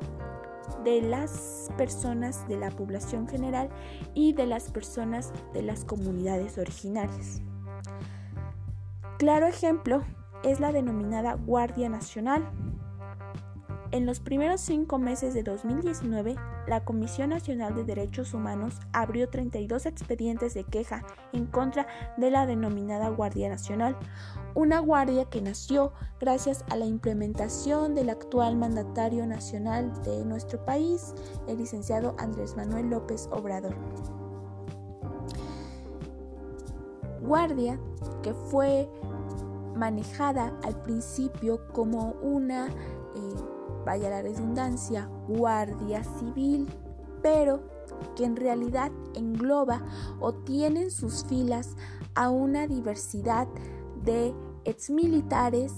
de 0.84 1.02
las 1.02 1.70
personas 1.78 2.48
de 2.48 2.58
la 2.58 2.70
población 2.72 3.28
general 3.28 3.70
y 4.14 4.34
de 4.34 4.46
las 4.46 4.72
personas 4.72 5.34
de 5.54 5.64
las 5.64 5.84
comunidades 5.84 6.58
originarias. 6.58 7.42
Claro 9.18 9.48
ejemplo 9.48 10.04
es 10.44 10.60
la 10.60 10.72
denominada 10.72 11.34
Guardia 11.34 11.90
Nacional. 11.90 12.50
En 13.92 14.06
los 14.06 14.20
primeros 14.20 14.62
cinco 14.62 15.00
meses 15.00 15.34
de 15.34 15.42
2019, 15.42 16.36
la 16.68 16.86
Comisión 16.86 17.32
Nacional 17.32 17.74
de 17.74 17.84
Derechos 17.84 18.36
Humanos 18.36 18.80
abrió 18.94 19.30
32 19.30 19.88
expedientes 19.88 20.54
de 20.54 20.64
queja 20.64 21.04
en 21.34 21.48
contra 21.48 21.88
de 22.18 22.30
la 22.30 22.46
denominada 22.46 23.10
Guardia 23.10 23.50
Nacional, 23.50 23.98
una 24.54 24.80
guardia 24.80 25.26
que 25.26 25.42
nació 25.42 25.92
gracias 26.20 26.64
a 26.70 26.76
la 26.76 26.86
implementación 26.86 27.96
del 27.96 28.12
actual 28.12 28.58
mandatario 28.58 29.26
nacional 29.26 29.92
de 30.04 30.24
nuestro 30.24 30.64
país, 30.66 31.16
el 31.48 31.58
licenciado 31.58 32.16
Andrés 32.20 32.56
Manuel 32.56 32.92
López 32.92 33.28
Obrador. 33.32 33.76
Guardia 37.22 37.80
que 38.22 38.34
fue 38.34 38.88
manejada 39.76 40.54
al 40.64 40.80
principio 40.84 41.68
como 41.74 42.12
una, 42.22 42.68
eh, 42.68 43.36
vaya 43.90 44.12
la 44.12 44.22
redundancia, 44.22 45.10
guardia 45.28 46.04
civil, 46.04 46.68
pero 47.24 47.64
que 48.16 48.24
en 48.24 48.36
realidad 48.36 48.92
engloba 49.16 49.84
o 50.20 50.32
tiene 50.32 50.84
en 50.84 50.92
sus 50.92 51.26
filas 51.26 51.76
a 52.14 52.30
una 52.30 52.68
diversidad 52.68 53.48
de 54.04 54.36
exmilitares 54.64 55.74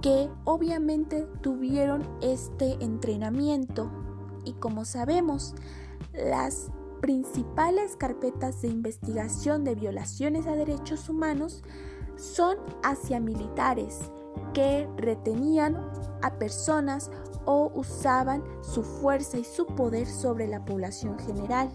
que 0.00 0.28
obviamente 0.42 1.28
tuvieron 1.42 2.02
este 2.22 2.72
entrenamiento. 2.80 3.88
Y 4.44 4.54
como 4.54 4.84
sabemos, 4.84 5.54
las 6.12 6.72
principales 7.00 7.94
carpetas 7.94 8.62
de 8.62 8.68
investigación 8.68 9.62
de 9.62 9.76
violaciones 9.76 10.48
a 10.48 10.56
derechos 10.56 11.08
humanos 11.08 11.62
son 12.16 12.56
hacia 12.82 13.20
militares 13.20 14.10
que 14.54 14.88
retenían 14.96 15.76
a 16.22 16.38
personas 16.38 17.10
o 17.44 17.72
usaban 17.74 18.42
su 18.60 18.82
fuerza 18.82 19.38
y 19.38 19.44
su 19.44 19.66
poder 19.66 20.06
sobre 20.06 20.46
la 20.46 20.64
población 20.64 21.18
general, 21.18 21.70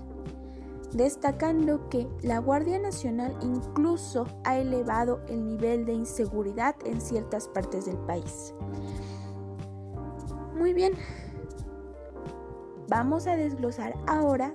destacando 0.93 1.89
que 1.89 2.07
la 2.21 2.39
Guardia 2.39 2.79
Nacional 2.79 3.37
incluso 3.41 4.25
ha 4.43 4.57
elevado 4.57 5.21
el 5.27 5.45
nivel 5.45 5.85
de 5.85 5.93
inseguridad 5.93 6.75
en 6.85 7.01
ciertas 7.01 7.47
partes 7.47 7.85
del 7.85 7.97
país. 7.97 8.53
Muy 10.55 10.73
bien, 10.73 10.93
vamos 12.87 13.27
a 13.27 13.35
desglosar 13.35 13.95
ahora 14.07 14.53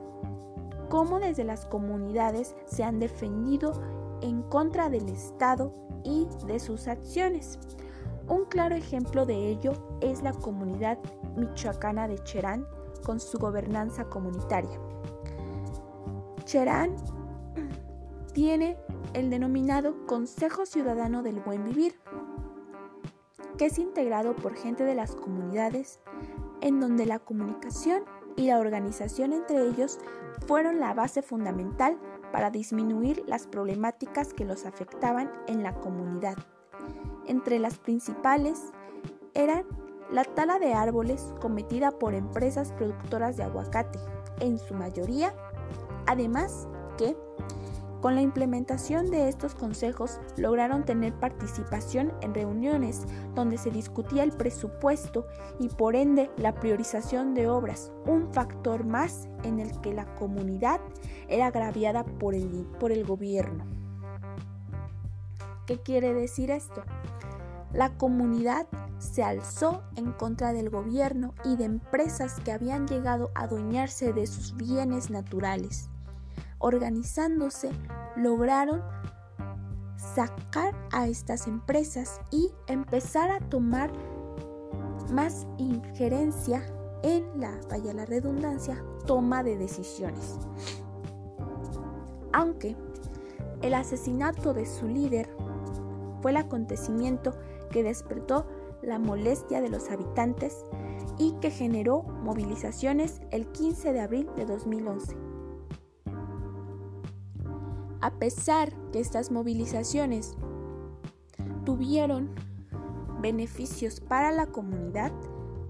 cómo 0.88 1.20
desde 1.20 1.44
las 1.44 1.66
comunidades 1.66 2.54
se 2.66 2.84
han 2.84 2.98
defendido 2.98 3.72
en 4.20 4.42
contra 4.42 4.88
del 4.88 5.08
Estado 5.08 5.74
y 6.04 6.26
de 6.46 6.58
sus 6.60 6.88
acciones. 6.88 7.58
Un 8.28 8.44
claro 8.46 8.74
ejemplo 8.74 9.26
de 9.26 9.48
ello 9.48 9.72
es 10.00 10.22
la 10.22 10.32
comunidad 10.32 10.98
michoacana 11.36 12.08
de 12.08 12.18
Cherán 12.24 12.66
con 13.04 13.20
su 13.20 13.38
gobernanza 13.38 14.04
comunitaria. 14.04 14.78
Cherán 16.44 16.94
tiene 18.32 18.76
el 19.12 19.28
denominado 19.30 20.06
Consejo 20.06 20.66
Ciudadano 20.66 21.22
del 21.22 21.40
Buen 21.40 21.64
Vivir, 21.64 21.94
que 23.58 23.66
es 23.66 23.78
integrado 23.78 24.34
por 24.34 24.56
gente 24.56 24.84
de 24.84 24.94
las 24.94 25.14
comunidades, 25.14 26.00
en 26.60 26.80
donde 26.80 27.06
la 27.06 27.18
comunicación 27.18 28.04
y 28.36 28.46
la 28.46 28.58
organización 28.58 29.32
entre 29.32 29.68
ellos 29.68 29.98
fueron 30.46 30.80
la 30.80 30.94
base 30.94 31.22
fundamental 31.22 31.98
para 32.32 32.50
disminuir 32.50 33.22
las 33.26 33.46
problemáticas 33.46 34.32
que 34.32 34.44
los 34.44 34.64
afectaban 34.64 35.30
en 35.46 35.62
la 35.62 35.74
comunidad. 35.74 36.36
Entre 37.26 37.58
las 37.58 37.78
principales 37.78 38.72
eran 39.34 39.64
la 40.10 40.24
tala 40.24 40.58
de 40.58 40.74
árboles 40.74 41.32
cometida 41.40 41.90
por 41.90 42.14
empresas 42.14 42.72
productoras 42.72 43.36
de 43.36 43.44
aguacate, 43.44 43.98
en 44.40 44.58
su 44.58 44.74
mayoría, 44.74 45.34
además 46.06 46.68
que 46.98 47.16
con 48.02 48.16
la 48.16 48.20
implementación 48.20 49.12
de 49.12 49.28
estos 49.28 49.54
consejos 49.54 50.18
lograron 50.36 50.84
tener 50.84 51.14
participación 51.14 52.12
en 52.20 52.34
reuniones 52.34 53.06
donde 53.36 53.58
se 53.58 53.70
discutía 53.70 54.24
el 54.24 54.32
presupuesto 54.32 55.24
y 55.60 55.68
por 55.68 55.94
ende 55.94 56.28
la 56.36 56.52
priorización 56.52 57.32
de 57.32 57.46
obras, 57.46 57.92
un 58.04 58.32
factor 58.32 58.84
más 58.84 59.28
en 59.44 59.60
el 59.60 59.80
que 59.80 59.94
la 59.94 60.12
comunidad 60.16 60.80
era 61.28 61.46
agraviada 61.46 62.02
por 62.02 62.34
el, 62.34 62.66
por 62.80 62.90
el 62.90 63.04
gobierno. 63.04 63.64
¿Qué 65.66 65.78
quiere 65.78 66.12
decir 66.12 66.50
esto? 66.50 66.82
La 67.72 67.96
comunidad 67.96 68.66
se 68.98 69.22
alzó 69.22 69.82
en 69.96 70.12
contra 70.12 70.52
del 70.52 70.70
gobierno 70.70 71.34
y 71.44 71.56
de 71.56 71.64
empresas 71.64 72.40
que 72.44 72.52
habían 72.52 72.86
llegado 72.86 73.30
a 73.34 73.44
adueñarse 73.44 74.12
de 74.12 74.26
sus 74.26 74.56
bienes 74.56 75.10
naturales 75.10 75.88
organizándose, 76.62 77.70
lograron 78.16 78.82
sacar 79.96 80.74
a 80.92 81.08
estas 81.08 81.46
empresas 81.46 82.20
y 82.30 82.50
empezar 82.68 83.30
a 83.30 83.40
tomar 83.40 83.92
más 85.12 85.46
injerencia 85.58 86.64
en 87.02 87.40
la, 87.40 87.60
vaya 87.68 87.92
la 87.92 88.06
redundancia, 88.06 88.82
toma 89.06 89.42
de 89.42 89.58
decisiones. 89.58 90.38
Aunque 92.32 92.76
el 93.60 93.74
asesinato 93.74 94.54
de 94.54 94.64
su 94.64 94.86
líder 94.86 95.28
fue 96.22 96.30
el 96.30 96.36
acontecimiento 96.36 97.34
que 97.72 97.82
despertó 97.82 98.46
la 98.82 99.00
molestia 99.00 99.60
de 99.60 99.68
los 99.68 99.90
habitantes 99.90 100.64
y 101.18 101.32
que 101.40 101.50
generó 101.50 102.02
movilizaciones 102.02 103.20
el 103.30 103.46
15 103.48 103.92
de 103.92 104.00
abril 104.00 104.30
de 104.36 104.44
2011. 104.44 105.16
A 108.00 108.10
pesar 108.18 108.72
que 108.90 109.00
estas 109.00 109.30
movilizaciones 109.30 110.36
tuvieron 111.64 112.30
beneficios 113.20 114.00
para 114.00 114.32
la 114.32 114.46
comunidad, 114.46 115.12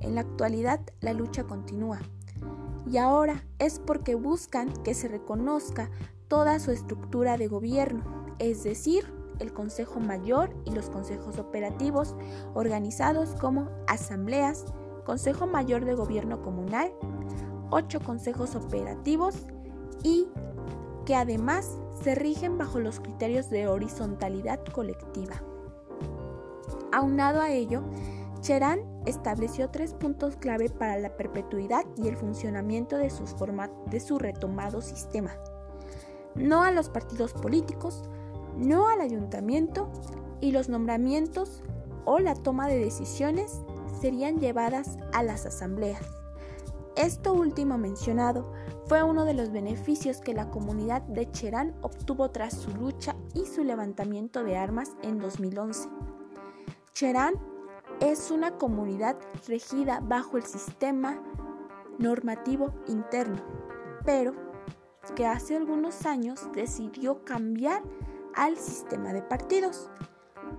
en 0.01 0.15
la 0.15 0.23
actualidad 0.23 0.81
la 1.01 1.13
lucha 1.13 1.45
continúa. 1.45 2.01
Y 2.91 2.97
ahora 2.97 3.45
es 3.59 3.79
porque 3.79 4.15
buscan 4.15 4.73
que 4.83 4.95
se 4.95 5.09
reconozca 5.09 5.91
toda 6.29 6.59
su 6.59 6.71
estructura 6.71 7.37
de 7.37 7.49
gobierno, 7.49 8.03
es 8.39 8.65
decir, 8.65 9.05
el 9.39 9.53
Consejo 9.53 10.01
Mayor 10.01 10.55
y 10.65 10.71
los 10.73 10.91
consejos 10.91 11.39
operativos, 11.39 12.15
organizados 12.55 13.31
como 13.41 13.69
asambleas, 13.87 14.67
Consejo 15.05 15.47
Mayor 15.47 15.85
de 15.85 15.95
Gobierno 15.95 16.43
Comunal, 16.43 16.93
ocho 17.71 18.01
consejos 18.01 18.55
operativos 18.55 19.35
y 20.03 20.29
que 21.07 21.17
además 21.17 21.79
se 22.03 22.15
rigen 22.15 22.59
bajo 22.59 22.79
los 22.79 23.01
criterios 23.01 23.51
de 23.51 23.67
horizontalidad 23.69 24.61
colectiva. 24.73 25.43
Aunado 26.93 27.41
a 27.41 27.51
ello, 27.51 27.83
Cherán 28.41 28.81
estableció 29.07 29.71
tres 29.71 29.95
puntos 29.95 30.37
clave 30.37 30.69
para 30.69 30.99
la 30.99 31.17
perpetuidad 31.17 31.85
y 31.97 32.09
el 32.09 32.17
funcionamiento 32.17 32.97
de, 32.97 33.11
de 33.91 34.01
su 34.01 34.19
retomado 34.19 34.81
sistema. 34.81 35.31
No 36.35 36.63
a 36.63 36.73
los 36.73 36.89
partidos 36.89 37.33
políticos, 37.33 38.03
no 38.57 38.89
al 38.89 39.01
ayuntamiento 39.01 39.89
y 40.41 40.53
los 40.53 40.69
nombramientos 40.69 41.63
o 42.05 42.19
la 42.19 42.35
toma 42.35 42.69
de 42.69 42.79
decisiones 42.79 43.63
serían 44.01 44.41
llevadas 44.41 44.99
a 45.13 45.23
las 45.23 45.47
asambleas. 45.47 46.03
Esto 46.97 47.33
último 47.33 47.79
mencionado 47.79 48.53
fue 48.87 49.03
uno 49.03 49.25
de 49.25 49.33
los 49.33 49.51
beneficios 49.51 50.21
que 50.21 50.35
la 50.35 50.51
comunidad 50.51 51.03
de 51.03 51.31
Cherán 51.31 51.75
obtuvo 51.81 52.31
tras 52.31 52.55
su 52.55 52.71
lucha 52.73 53.17
y 53.35 53.47
su 53.47 53.65
levantamiento 53.65 54.45
de 54.45 54.57
armas 54.57 54.91
en 55.03 55.19
2011. 55.19 55.89
Cherán 56.93 57.35
es 58.01 58.31
una 58.31 58.59
comunidad 58.59 59.17
regida 59.47 60.01
bajo 60.01 60.37
el 60.37 60.43
sistema 60.43 61.23
normativo 61.99 62.75
interno, 62.89 63.41
pero 64.05 64.35
que 65.15 65.27
hace 65.27 65.57
algunos 65.57 66.05
años 66.05 66.49
decidió 66.53 67.25
cambiar 67.25 67.83
al 68.35 68.57
sistema 68.57 69.13
de 69.13 69.23
partidos. 69.23 69.91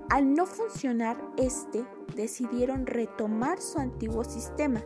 Al 0.09 0.33
no 0.33 0.45
funcionar 0.45 1.17
este, 1.37 1.85
decidieron 2.15 2.85
retomar 2.85 3.61
su 3.61 3.79
antiguo 3.79 4.23
sistema 4.23 4.81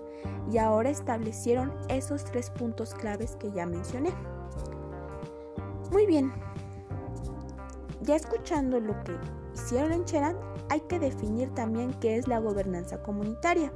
y 0.51 0.57
ahora 0.57 0.89
establecieron 0.89 1.73
esos 1.89 2.23
tres 2.23 2.49
puntos 2.49 2.93
claves 2.93 3.35
que 3.37 3.51
ya 3.51 3.65
mencioné. 3.65 4.11
Muy 5.91 6.05
bien, 6.05 6.31
ya 8.01 8.15
escuchando 8.15 8.79
lo 8.79 8.93
que 9.03 9.17
hicieron 9.53 9.91
en 9.91 10.05
Cherán, 10.05 10.37
hay 10.69 10.81
que 10.81 10.99
definir 10.99 11.49
también 11.53 11.93
qué 11.99 12.17
es 12.17 12.27
la 12.27 12.39
gobernanza 12.39 13.01
comunitaria. 13.01 13.71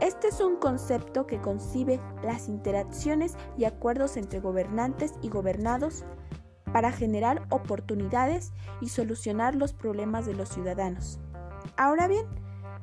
Este 0.00 0.28
es 0.28 0.40
un 0.40 0.56
concepto 0.56 1.26
que 1.26 1.40
concibe 1.40 1.98
las 2.22 2.48
interacciones 2.48 3.34
y 3.56 3.64
acuerdos 3.64 4.16
entre 4.16 4.40
gobernantes 4.40 5.14
y 5.22 5.28
gobernados 5.28 6.04
para 6.76 6.92
generar 6.92 7.40
oportunidades 7.48 8.52
y 8.82 8.90
solucionar 8.90 9.54
los 9.54 9.72
problemas 9.72 10.26
de 10.26 10.34
los 10.34 10.50
ciudadanos. 10.50 11.18
Ahora 11.78 12.06
bien, 12.06 12.26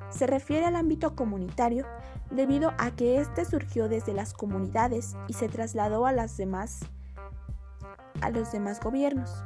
se 0.09 0.25
refiere 0.25 0.65
al 0.65 0.75
ámbito 0.75 1.15
comunitario 1.15 1.85
debido 2.31 2.73
a 2.79 2.89
que 2.89 3.19
éste 3.19 3.45
surgió 3.45 3.89
desde 3.89 4.11
las 4.13 4.33
comunidades 4.33 5.15
y 5.27 5.33
se 5.33 5.47
trasladó 5.47 6.07
a 6.07 6.11
las 6.11 6.37
demás 6.37 6.79
a 8.21 8.31
los 8.31 8.51
demás 8.51 8.79
gobiernos. 8.79 9.43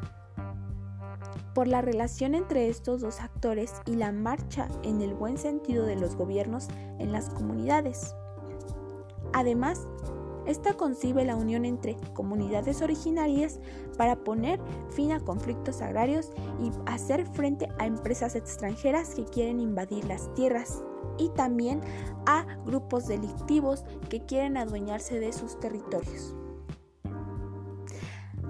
Por 1.53 1.67
la 1.67 1.81
relación 1.81 2.33
entre 2.33 2.69
estos 2.69 3.01
dos 3.01 3.19
actores 3.19 3.73
y 3.85 3.95
la 3.95 4.13
marcha 4.13 4.69
en 4.81 5.01
el 5.01 5.13
buen 5.13 5.37
sentido 5.37 5.85
de 5.85 5.97
los 5.97 6.15
gobiernos 6.15 6.69
en 6.99 7.11
las 7.11 7.29
comunidades. 7.31 8.15
Además, 9.33 9.85
esta 10.47 10.73
concibe 10.73 11.25
la 11.25 11.35
unión 11.35 11.65
entre 11.65 11.97
comunidades 12.13 12.81
originarias 12.81 13.59
para 13.97 14.15
poner 14.23 14.59
fin 14.89 15.11
a 15.11 15.19
conflictos 15.19 15.81
agrarios 15.81 16.31
y 16.63 16.71
hacer 16.85 17.25
frente 17.25 17.67
a 17.77 17.85
empresas 17.85 18.35
extranjeras 18.35 19.13
que 19.13 19.25
quieren 19.25 19.59
invadir 19.59 20.05
las 20.05 20.33
tierras 20.35 20.83
y 21.17 21.29
también 21.29 21.81
a 22.25 22.45
grupos 22.65 23.07
delictivos 23.07 23.83
que 24.09 24.25
quieren 24.25 24.55
adueñarse 24.55 25.19
de 25.19 25.33
sus 25.33 25.59
territorios. 25.59 26.33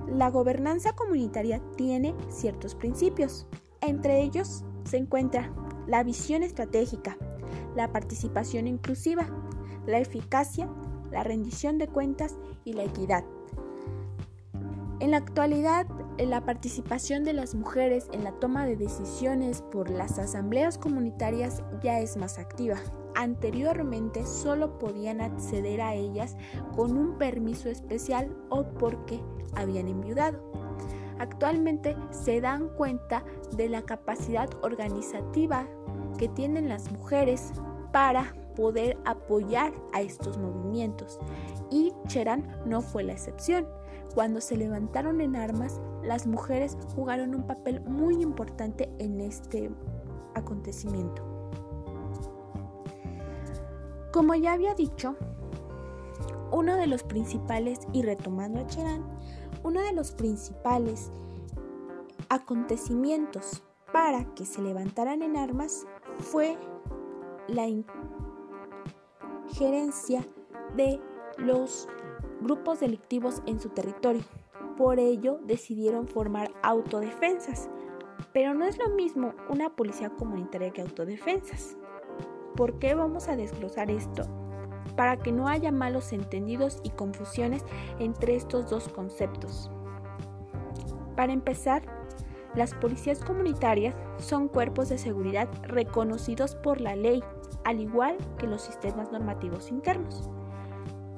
La 0.08 0.30
gobernanza 0.30 0.94
comunitaria 0.94 1.62
tiene 1.76 2.16
ciertos 2.30 2.76
principios. 2.76 3.48
Entre 3.82 4.22
ellos 4.22 4.64
se 4.84 4.98
encuentra 4.98 5.52
la 5.88 6.04
visión 6.04 6.44
estratégica, 6.44 7.18
la 7.76 7.92
participación 7.92 8.68
inclusiva, 8.68 9.28
la 9.86 10.00
eficacia, 10.00 10.70
la 11.12 11.24
rendición 11.24 11.78
de 11.78 11.88
cuentas 11.88 12.38
y 12.66 12.74
la 12.74 12.84
equidad. 12.84 13.24
En 15.00 15.12
la 15.12 15.18
actualidad, 15.18 15.86
la 16.18 16.44
participación 16.44 17.24
de 17.24 17.34
las 17.34 17.54
mujeres 17.54 18.08
en 18.14 18.24
la 18.24 18.32
toma 18.32 18.66
de 18.66 18.76
decisiones 18.76 19.62
por 19.62 19.92
las 19.92 20.18
asambleas 20.18 20.80
comunitarias 20.80 21.62
ya 21.84 22.00
es 22.00 22.18
más 22.18 22.40
activa. 22.40 22.78
Anteriormente 23.16 24.26
solo 24.26 24.80
podían 24.80 25.22
acceder 25.22 25.82
a 25.82 25.94
ellas 25.94 26.36
con 26.76 26.98
un 26.98 27.18
permiso 27.20 27.70
especial 27.70 28.36
o 28.50 28.64
porque 28.64 29.22
habían 29.56 29.88
enviudado. 29.88 30.52
Actualmente 31.20 31.96
se 32.10 32.42
dan 32.42 32.70
cuenta 32.70 33.24
de 33.56 33.70
la 33.70 33.84
capacidad 33.84 34.50
organizativa 34.64 35.68
que 36.18 36.28
tienen 36.28 36.70
las 36.70 36.92
mujeres 36.92 37.52
para 37.92 38.34
poder 38.58 38.98
apoyar 39.06 39.72
a 39.94 40.02
estos 40.02 40.40
movimientos 40.40 41.20
y 41.70 41.94
Cherán 42.08 42.60
no 42.66 42.82
fue 42.82 43.04
la 43.04 43.14
excepción. 43.14 43.68
Cuando 44.16 44.42
se 44.42 44.58
levantaron 44.58 45.22
en 45.22 45.36
armas, 45.36 45.80
las 46.04 46.26
mujeres 46.26 46.76
jugaron 46.96 47.36
un 47.36 47.46
papel 47.46 47.82
muy 47.82 48.24
importante 48.24 48.90
en 48.98 49.22
este 49.22 49.70
acontecimiento. 50.34 51.22
Como 54.12 54.34
ya 54.34 54.54
había 54.54 54.74
dicho, 54.74 55.16
uno 56.52 56.78
de 56.78 56.88
los 56.88 57.04
principales, 57.04 57.82
y 57.94 58.02
retomando 58.02 58.62
a 58.62 58.66
Cherán, 58.66 59.06
uno 59.64 59.82
de 59.82 59.94
los 59.94 60.14
principales 60.14 61.12
acontecimientos 62.30 63.62
para 63.94 64.34
que 64.34 64.46
se 64.46 64.64
levantaran 64.64 65.22
en 65.22 65.38
armas 65.38 65.86
fue 66.18 66.58
la 67.48 67.68
injerencia 69.58 70.24
de 70.76 71.02
los 71.40 71.88
grupos 72.42 72.80
delictivos 72.80 73.42
en 73.48 73.60
su 73.60 73.70
territorio. 73.70 74.22
Por 74.78 75.00
ello 75.00 75.40
decidieron 75.46 76.08
formar 76.08 76.52
autodefensas. 76.62 77.68
Pero 78.34 78.54
no 78.54 78.66
es 78.66 78.78
lo 78.78 78.90
mismo 78.90 79.34
una 79.50 79.76
policía 79.76 80.12
comunitaria 80.12 80.72
que 80.72 80.82
autodefensas. 80.82 81.76
¿Por 82.56 82.78
qué 82.78 82.94
vamos 82.94 83.30
a 83.30 83.36
desglosar 83.36 83.90
esto? 83.90 84.24
Para 84.96 85.18
que 85.18 85.32
no 85.32 85.48
haya 85.48 85.72
malos 85.72 86.14
entendidos 86.14 86.80
y 86.84 86.92
confusiones 86.92 87.64
entre 87.98 88.36
estos 88.36 88.70
dos 88.70 88.88
conceptos. 88.90 89.72
Para 91.16 91.34
empezar, 91.34 91.82
las 92.54 92.76
policías 92.76 93.24
comunitarias 93.24 93.96
son 94.18 94.48
cuerpos 94.50 94.90
de 94.90 95.00
seguridad 95.00 95.50
reconocidos 95.64 96.56
por 96.56 96.80
la 96.80 96.96
ley, 96.96 97.24
al 97.68 97.82
igual 97.82 98.16
que 98.38 98.48
los 98.48 98.62
sistemas 98.62 99.12
normativos 99.12 99.72
internos. 99.72 100.30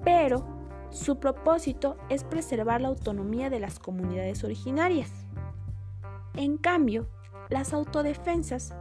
Pero 0.03 0.43
su 0.89 1.19
propósito 1.19 1.95
es 2.09 2.23
preservar 2.23 2.81
la 2.81 2.87
autonomía 2.87 3.51
de 3.51 3.59
las 3.59 3.77
comunidades 3.77 4.43
originarias. 4.43 5.11
En 6.33 6.57
cambio, 6.57 7.07
las 7.49 7.71
autodefensas 7.71 8.73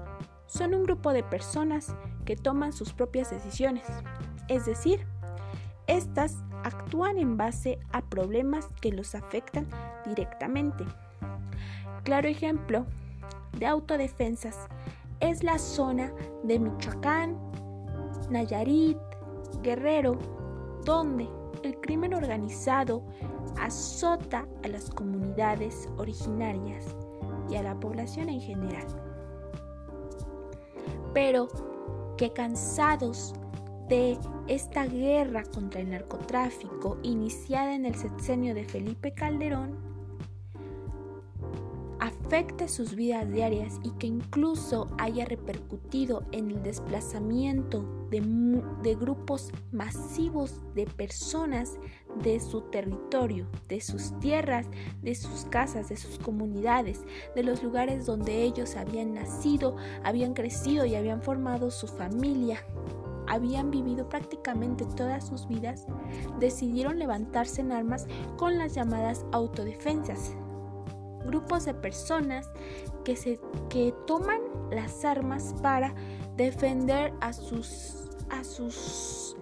son 0.47 0.73
un 0.73 0.85
grupo 0.85 1.13
de 1.13 1.23
personas 1.23 1.95
que 2.25 2.37
toman 2.37 2.73
sus 2.73 2.95
propias 2.95 3.29
decisiones, 3.29 3.85
es 4.49 4.65
decir, 4.65 5.07
estas 5.87 6.37
actúan 6.65 7.19
en 7.19 7.37
base 7.37 7.81
a 7.93 8.01
problemas 8.01 8.67
que 8.81 8.93
los 8.93 9.15
afectan 9.15 9.67
directamente. 10.07 10.87
Claro 12.03 12.29
ejemplo 12.29 12.87
de 13.59 13.67
autodefensas 13.67 14.69
es 15.21 15.43
la 15.43 15.59
zona 15.59 16.13
de 16.45 16.59
Michoacán, 16.59 17.48
Nayarit, 18.31 18.99
Guerrero, 19.63 20.19
donde 20.85 21.29
el 21.63 21.79
crimen 21.81 22.15
organizado 22.15 23.03
azota 23.61 24.47
a 24.65 24.69
las 24.69 24.91
comunidades 24.91 25.89
originarias 25.97 26.97
y 27.51 27.57
a 27.57 27.63
la 27.63 27.79
población 27.79 28.29
en 28.29 28.41
general. 28.41 28.87
Pero 31.15 31.49
que 32.17 32.33
cansados 32.33 33.35
de 33.89 34.19
esta 34.49 34.87
guerra 34.87 35.45
contra 35.45 35.81
el 35.81 35.91
narcotráfico 35.91 36.99
iniciada 37.03 37.75
en 37.75 37.87
el 37.87 37.95
sexenio 37.95 38.55
de 38.55 38.65
Felipe 38.65 39.13
Calderón, 39.15 39.88
afecte 42.29 42.69
sus 42.69 42.95
vidas 42.95 43.33
diarias 43.33 43.81
y 43.83 43.91
que 43.93 44.07
incluso 44.07 44.87
haya 44.99 45.25
repercutido 45.25 46.25
en 46.33 46.51
el 46.51 46.63
desplazamiento 46.63 48.07
de, 48.11 48.21
de, 48.83 48.95
grupos 48.97 49.51
masivos 49.73 50.61
de 50.75 50.85
personas 50.85 51.79
de 52.23 52.39
su 52.39 52.61
territorio, 52.71 53.47
de 53.67 53.81
sus 53.81 54.13
tierras, 54.21 54.67
de 55.01 55.15
sus 55.15 55.47
casas, 55.47 55.89
de 55.89 55.97
sus 55.97 56.19
comunidades, 56.19 57.01
de 57.35 57.45
los 57.45 57.63
lugares 57.63 58.05
donde 58.05 58.43
ellos 58.43 58.77
habían 58.77 59.15
nacido, 59.15 59.77
habían 60.05 60.35
crecido 60.35 60.85
y 60.85 60.97
habían 60.97 61.23
formado 61.23 61.71
su 61.71 61.87
familia. 61.87 62.63
Habían 63.27 63.71
vivido 63.71 64.07
prácticamente 64.11 64.85
todas 64.97 65.27
sus 65.27 65.49
vidas, 65.49 65.87
decidieron 66.39 66.99
levantarse 66.99 67.63
en 67.63 67.73
armas 67.73 68.07
con 68.37 68.59
las 68.59 68.75
llamadas 68.75 69.25
autodefensas, 69.33 70.35
grupos 71.29 71.65
de 71.67 71.75
personas 71.75 72.51
que, 73.05 73.15
se, 73.17 73.39
que 73.69 73.95
toman 74.07 74.41
las 74.71 75.05
armas 75.05 75.55
para 75.63 75.95
defender 76.37 77.13
a 77.21 77.33
sus, 77.33 78.11
a 78.31 78.43
sus 78.43 79.37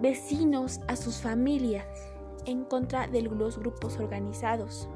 vecinos, 0.00 0.80
a 0.88 0.96
sus 0.96 1.18
familias, 1.18 1.86
en 2.46 2.64
contra 2.64 3.06
de 3.06 3.22
los 3.22 3.58
grupos 3.58 3.98
organizados. 3.98 4.88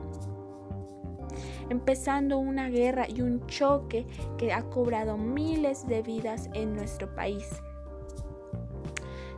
Empezando 1.69 2.39
una 2.39 2.69
guerra 2.69 3.07
y 3.09 3.23
un 3.23 3.45
choque 3.47 4.07
que 4.39 4.53
ha 4.53 4.63
cobrado 4.71 5.17
miles 5.17 5.87
de 5.87 6.03
vidas 6.03 6.49
en 6.55 6.75
nuestro 6.75 7.15
país. 7.15 7.49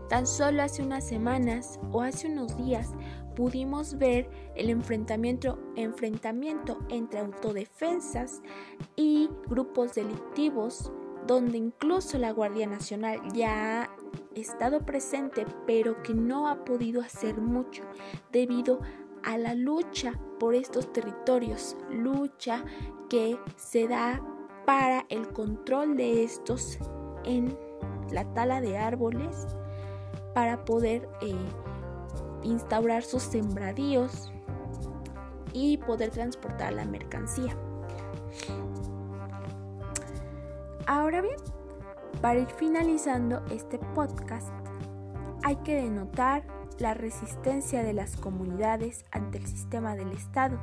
Tan 0.08 0.26
solo 0.26 0.62
hace 0.62 0.82
unas 0.82 1.06
semanas 1.06 1.78
o 1.92 2.00
hace 2.00 2.28
unos 2.28 2.56
días 2.56 2.88
pudimos 3.38 3.98
ver 3.98 4.28
el 4.56 4.68
enfrentamiento, 4.68 5.60
enfrentamiento 5.76 6.80
entre 6.88 7.20
autodefensas 7.20 8.42
y 8.96 9.30
grupos 9.46 9.94
delictivos, 9.94 10.90
donde 11.24 11.56
incluso 11.56 12.18
la 12.18 12.32
Guardia 12.32 12.66
Nacional 12.66 13.20
ya 13.32 13.84
ha 13.84 13.90
estado 14.34 14.84
presente, 14.84 15.46
pero 15.68 16.02
que 16.02 16.14
no 16.14 16.48
ha 16.48 16.64
podido 16.64 17.00
hacer 17.00 17.40
mucho 17.40 17.84
debido 18.32 18.80
a 19.22 19.38
la 19.38 19.54
lucha 19.54 20.18
por 20.40 20.56
estos 20.56 20.92
territorios, 20.92 21.76
lucha 21.92 22.64
que 23.08 23.38
se 23.54 23.86
da 23.86 24.20
para 24.66 25.06
el 25.10 25.28
control 25.28 25.96
de 25.96 26.24
estos 26.24 26.76
en 27.22 27.56
la 28.10 28.24
tala 28.34 28.60
de 28.60 28.78
árboles 28.78 29.46
para 30.34 30.64
poder 30.64 31.08
eh, 31.20 31.36
instaurar 32.42 33.02
sus 33.02 33.22
sembradíos 33.22 34.32
y 35.52 35.78
poder 35.78 36.10
transportar 36.10 36.72
la 36.72 36.84
mercancía. 36.84 37.56
Ahora 40.86 41.20
bien, 41.20 41.36
para 42.20 42.40
ir 42.40 42.48
finalizando 42.48 43.44
este 43.50 43.78
podcast, 43.78 44.48
hay 45.42 45.56
que 45.56 45.74
denotar 45.74 46.44
la 46.78 46.94
resistencia 46.94 47.82
de 47.82 47.92
las 47.92 48.16
comunidades 48.16 49.04
ante 49.10 49.38
el 49.38 49.46
sistema 49.46 49.96
del 49.96 50.12
Estado, 50.12 50.58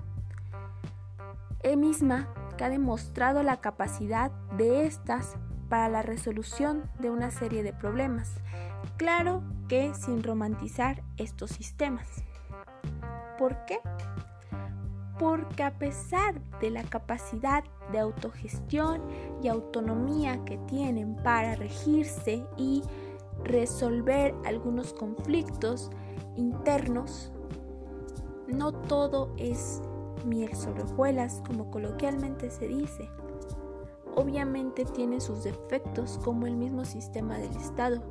e 1.62 1.76
misma 1.76 2.30
que 2.58 2.64
ha 2.64 2.70
demostrado 2.70 3.44
la 3.44 3.58
capacidad 3.58 4.32
de 4.58 4.86
estas 4.86 5.36
para 5.70 5.90
la 5.90 6.02
resolución 6.02 6.90
de 7.00 7.10
una 7.10 7.32
serie 7.32 7.64
de 7.64 7.74
problemas, 7.74 8.32
claro 8.98 9.44
que 9.68 9.94
sin 9.94 10.24
romantizar 10.24 11.04
estos 11.18 11.52
sistemas. 11.52 12.08
¿Por 13.38 13.66
qué? 13.66 13.80
Porque 15.20 15.64
a 15.64 15.78
pesar 15.78 16.42
de 16.60 16.72
la 16.72 16.84
capacidad 16.84 17.64
de 17.92 18.00
autogestión 18.00 19.02
y 19.42 19.48
autonomía 19.48 20.44
que 20.46 20.58
tienen 20.60 21.16
para 21.16 21.56
regirse 21.56 22.46
y 22.58 22.82
resolver 23.44 24.34
algunos 24.46 24.94
conflictos 24.94 25.90
internos, 26.36 27.32
no 28.48 28.72
todo 28.72 29.34
es 29.38 29.82
miel 30.26 30.56
sobre 30.56 30.84
hojuelas, 30.84 31.42
como 31.48 31.70
coloquialmente 31.72 32.50
se 32.50 32.68
dice. 32.68 33.10
Obviamente 34.16 34.86
tiene 34.86 35.20
sus 35.20 35.44
defectos 35.44 36.20
como 36.24 36.48
el 36.48 36.56
mismo 36.56 36.86
sistema 36.86 37.38
del 37.38 37.56
Estado, 37.58 38.02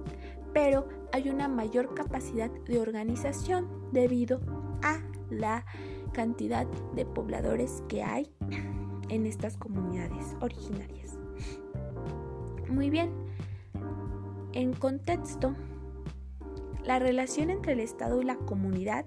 pero 0.55 0.87
hay 1.13 1.29
una 1.29 1.49
mayor 1.49 1.95
capacidad 1.95 2.51
de 2.51 2.81
organización 2.81 3.69
debido 3.93 4.41
a 4.83 5.01
la 5.29 5.67
cantidad 6.13 6.67
de 6.95 7.05
pobladores 7.05 7.83
que 7.89 8.03
hay 8.03 8.33
en 9.09 9.27
estas 9.27 9.57
comunidades 9.57 10.37
originarias. 10.41 11.19
Muy 12.71 12.89
bien, 12.89 13.13
en 14.53 14.73
contexto, 14.73 15.55
la 16.85 16.99
relación 16.99 17.51
entre 17.51 17.73
el 17.73 17.81
Estado 17.81 18.23
y 18.23 18.25
la 18.25 18.37
comunidad 18.37 19.05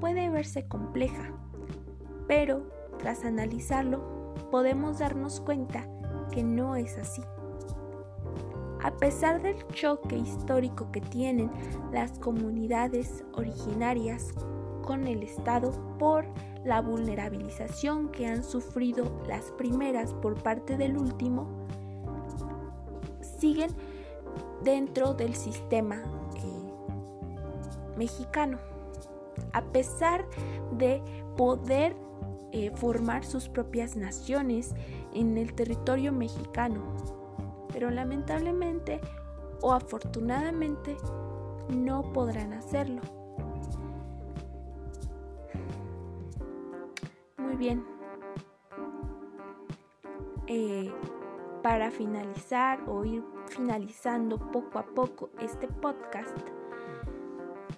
puede 0.00 0.28
verse 0.28 0.68
compleja, 0.68 1.32
pero 2.28 2.70
tras 2.98 3.24
analizarlo 3.24 4.34
podemos 4.50 4.98
darnos 4.98 5.40
cuenta 5.40 5.88
que 6.30 6.42
no 6.42 6.76
es 6.76 6.98
así. 6.98 7.22
A 8.84 8.90
pesar 8.90 9.40
del 9.40 9.66
choque 9.68 10.14
histórico 10.14 10.92
que 10.92 11.00
tienen 11.00 11.50
las 11.90 12.18
comunidades 12.18 13.24
originarias 13.32 14.34
con 14.82 15.06
el 15.06 15.22
Estado 15.22 15.72
por 15.98 16.26
la 16.66 16.82
vulnerabilización 16.82 18.10
que 18.10 18.26
han 18.26 18.44
sufrido 18.44 19.22
las 19.26 19.52
primeras 19.52 20.12
por 20.12 20.34
parte 20.34 20.76
del 20.76 20.98
último, 20.98 21.48
siguen 23.38 23.70
dentro 24.62 25.14
del 25.14 25.34
sistema 25.34 26.02
eh, 26.36 27.96
mexicano. 27.96 28.58
A 29.54 29.62
pesar 29.62 30.26
de 30.76 31.02
poder 31.38 31.96
eh, 32.52 32.70
formar 32.74 33.24
sus 33.24 33.48
propias 33.48 33.96
naciones 33.96 34.74
en 35.14 35.38
el 35.38 35.54
territorio 35.54 36.12
mexicano, 36.12 37.23
pero 37.74 37.90
lamentablemente 37.90 39.00
o 39.60 39.72
afortunadamente 39.72 40.96
no 41.68 42.12
podrán 42.12 42.52
hacerlo. 42.52 43.02
Muy 47.36 47.56
bien. 47.56 47.84
Eh, 50.46 50.92
para 51.62 51.90
finalizar 51.90 52.88
o 52.88 53.04
ir 53.04 53.24
finalizando 53.48 54.38
poco 54.52 54.78
a 54.78 54.86
poco 54.86 55.30
este 55.40 55.66
podcast 55.66 56.36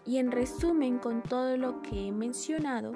y 0.04 0.18
en 0.18 0.30
resumen 0.30 0.98
con 0.98 1.22
todo 1.22 1.56
lo 1.56 1.80
que 1.80 2.08
he 2.08 2.12
mencionado, 2.12 2.92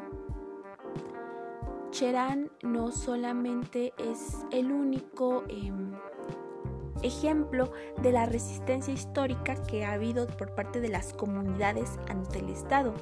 Cherán 1.90 2.50
no 2.62 2.92
solamente 2.92 3.94
es 3.98 4.44
el 4.52 4.70
único 4.70 5.44
em, 5.48 5.92
ejemplo 7.02 7.72
de 8.02 8.12
la 8.12 8.26
resistencia 8.26 8.92
histórica 8.92 9.54
que 9.64 9.84
ha 9.84 9.92
habido 9.92 10.26
por 10.26 10.54
parte 10.54 10.80
de 10.80 10.88
las 10.88 11.12
comunidades 11.12 11.98
ante 12.08 12.40
el 12.40 12.50
Estado. 12.50 12.94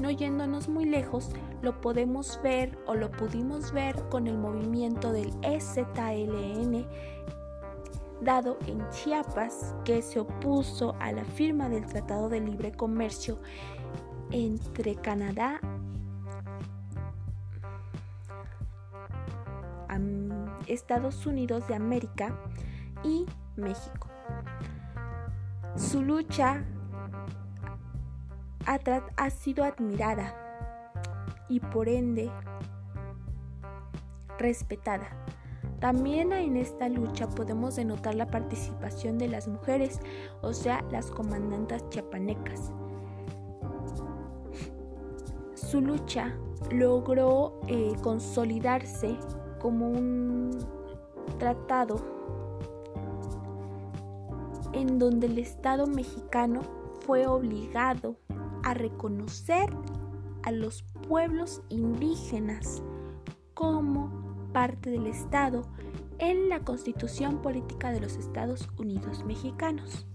No 0.00 0.10
yéndonos 0.10 0.68
muy 0.68 0.84
lejos, 0.84 1.30
lo 1.60 1.80
podemos 1.80 2.40
ver 2.42 2.78
o 2.86 2.94
lo 2.94 3.10
pudimos 3.10 3.72
ver 3.72 3.96
con 4.08 4.26
el 4.26 4.38
movimiento 4.38 5.12
del 5.12 5.32
EZLN 5.42 6.86
dado 8.20 8.56
en 8.66 8.88
Chiapas 8.90 9.74
que 9.84 10.00
se 10.00 10.20
opuso 10.20 10.94
a 11.00 11.12
la 11.12 11.24
firma 11.24 11.68
del 11.68 11.86
Tratado 11.86 12.28
de 12.28 12.40
Libre 12.40 12.72
Comercio 12.72 13.38
entre 14.30 14.94
Canadá, 14.94 15.60
Estados 20.66 21.26
Unidos 21.26 21.66
de 21.68 21.74
América 21.74 22.38
y 23.04 23.26
México. 23.56 24.08
Su 25.76 26.02
lucha 26.02 26.64
ha, 29.16 29.30
sido 29.30 29.64
admirada 29.64 30.34
y 31.48 31.60
por 31.60 31.88
ende 31.88 32.30
respetada. 34.38 35.08
También 35.80 36.32
en 36.32 36.56
esta 36.56 36.88
lucha 36.88 37.28
podemos 37.28 37.76
denotar 37.76 38.14
la 38.14 38.26
participación 38.26 39.18
de 39.18 39.28
las 39.28 39.48
mujeres, 39.48 39.98
o 40.40 40.52
sea, 40.52 40.84
las 40.90 41.10
comandantas 41.10 41.88
chiapanecas. 41.90 42.70
Su 45.54 45.80
lucha 45.80 46.36
logró 46.70 47.60
eh, 47.66 47.92
consolidarse 48.02 49.16
como 49.58 49.88
un 49.88 50.50
tratado 51.38 52.21
en 54.72 54.98
donde 54.98 55.26
el 55.26 55.38
Estado 55.38 55.86
mexicano 55.86 56.62
fue 57.06 57.26
obligado 57.26 58.16
a 58.62 58.74
reconocer 58.74 59.70
a 60.42 60.50
los 60.50 60.82
pueblos 61.08 61.62
indígenas 61.68 62.82
como 63.54 64.10
parte 64.52 64.90
del 64.90 65.06
Estado 65.06 65.62
en 66.18 66.48
la 66.48 66.60
Constitución 66.60 67.42
Política 67.42 67.90
de 67.90 68.00
los 68.00 68.16
Estados 68.16 68.68
Unidos 68.78 69.24
Mexicanos. 69.24 70.06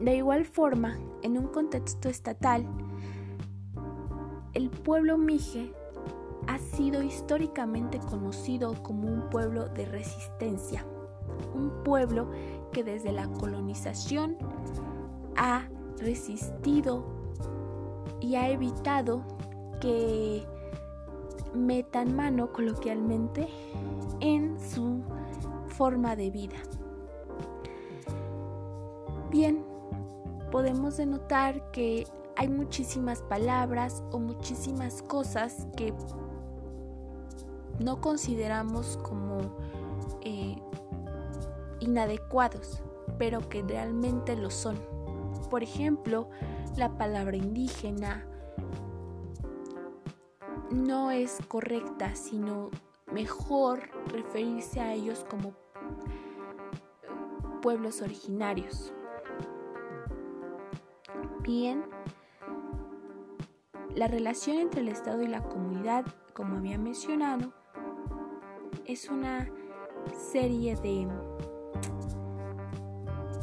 De 0.00 0.16
igual 0.16 0.44
forma, 0.44 0.98
en 1.22 1.38
un 1.38 1.46
contexto 1.48 2.08
estatal, 2.08 2.66
el 4.52 4.70
pueblo 4.70 5.18
mije 5.18 5.72
ha 6.46 6.58
sido 6.58 7.02
históricamente 7.02 7.98
conocido 7.98 8.74
como 8.82 9.08
un 9.08 9.30
pueblo 9.30 9.68
de 9.68 9.86
resistencia, 9.86 10.84
un 11.54 11.70
pueblo 11.84 12.28
que 12.72 12.84
desde 12.84 13.12
la 13.12 13.28
colonización 13.28 14.36
ha 15.36 15.68
resistido 15.98 17.04
y 18.20 18.36
ha 18.36 18.48
evitado 18.50 19.22
que 19.80 20.44
metan 21.54 22.16
mano 22.16 22.52
coloquialmente 22.52 23.48
en 24.20 24.58
su 24.58 25.02
forma 25.68 26.16
de 26.16 26.30
vida. 26.30 26.56
Bien, 29.30 29.64
podemos 30.50 30.96
denotar 30.96 31.70
que 31.70 32.06
hay 32.36 32.48
muchísimas 32.48 33.22
palabras 33.22 34.02
o 34.12 34.18
muchísimas 34.18 35.02
cosas 35.02 35.66
que 35.76 35.92
no 37.78 38.00
consideramos 38.00 38.98
como 39.02 39.56
inadecuados, 41.84 42.82
pero 43.18 43.48
que 43.48 43.62
realmente 43.62 44.36
lo 44.36 44.50
son. 44.50 44.78
Por 45.50 45.62
ejemplo, 45.62 46.28
la 46.76 46.96
palabra 46.96 47.36
indígena 47.36 48.26
no 50.70 51.10
es 51.10 51.38
correcta, 51.48 52.16
sino 52.16 52.70
mejor 53.12 53.90
referirse 54.06 54.80
a 54.80 54.92
ellos 54.92 55.24
como 55.28 55.54
pueblos 57.62 58.02
originarios. 58.02 58.92
Bien, 61.42 61.84
la 63.94 64.08
relación 64.08 64.58
entre 64.58 64.80
el 64.80 64.88
Estado 64.88 65.22
y 65.22 65.28
la 65.28 65.42
comunidad, 65.42 66.04
como 66.32 66.56
había 66.56 66.78
mencionado, 66.78 67.52
es 68.86 69.08
una 69.08 69.48
serie 70.32 70.74
de 70.76 71.06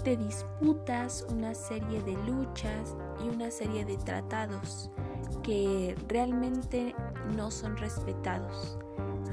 de 0.03 0.17
disputas, 0.17 1.25
una 1.29 1.53
serie 1.53 2.01
de 2.03 2.13
luchas 2.25 2.95
y 3.23 3.29
una 3.29 3.51
serie 3.51 3.85
de 3.85 3.97
tratados 3.97 4.89
que 5.43 5.95
realmente 6.07 6.95
no 7.35 7.51
son 7.51 7.77
respetados, 7.77 8.77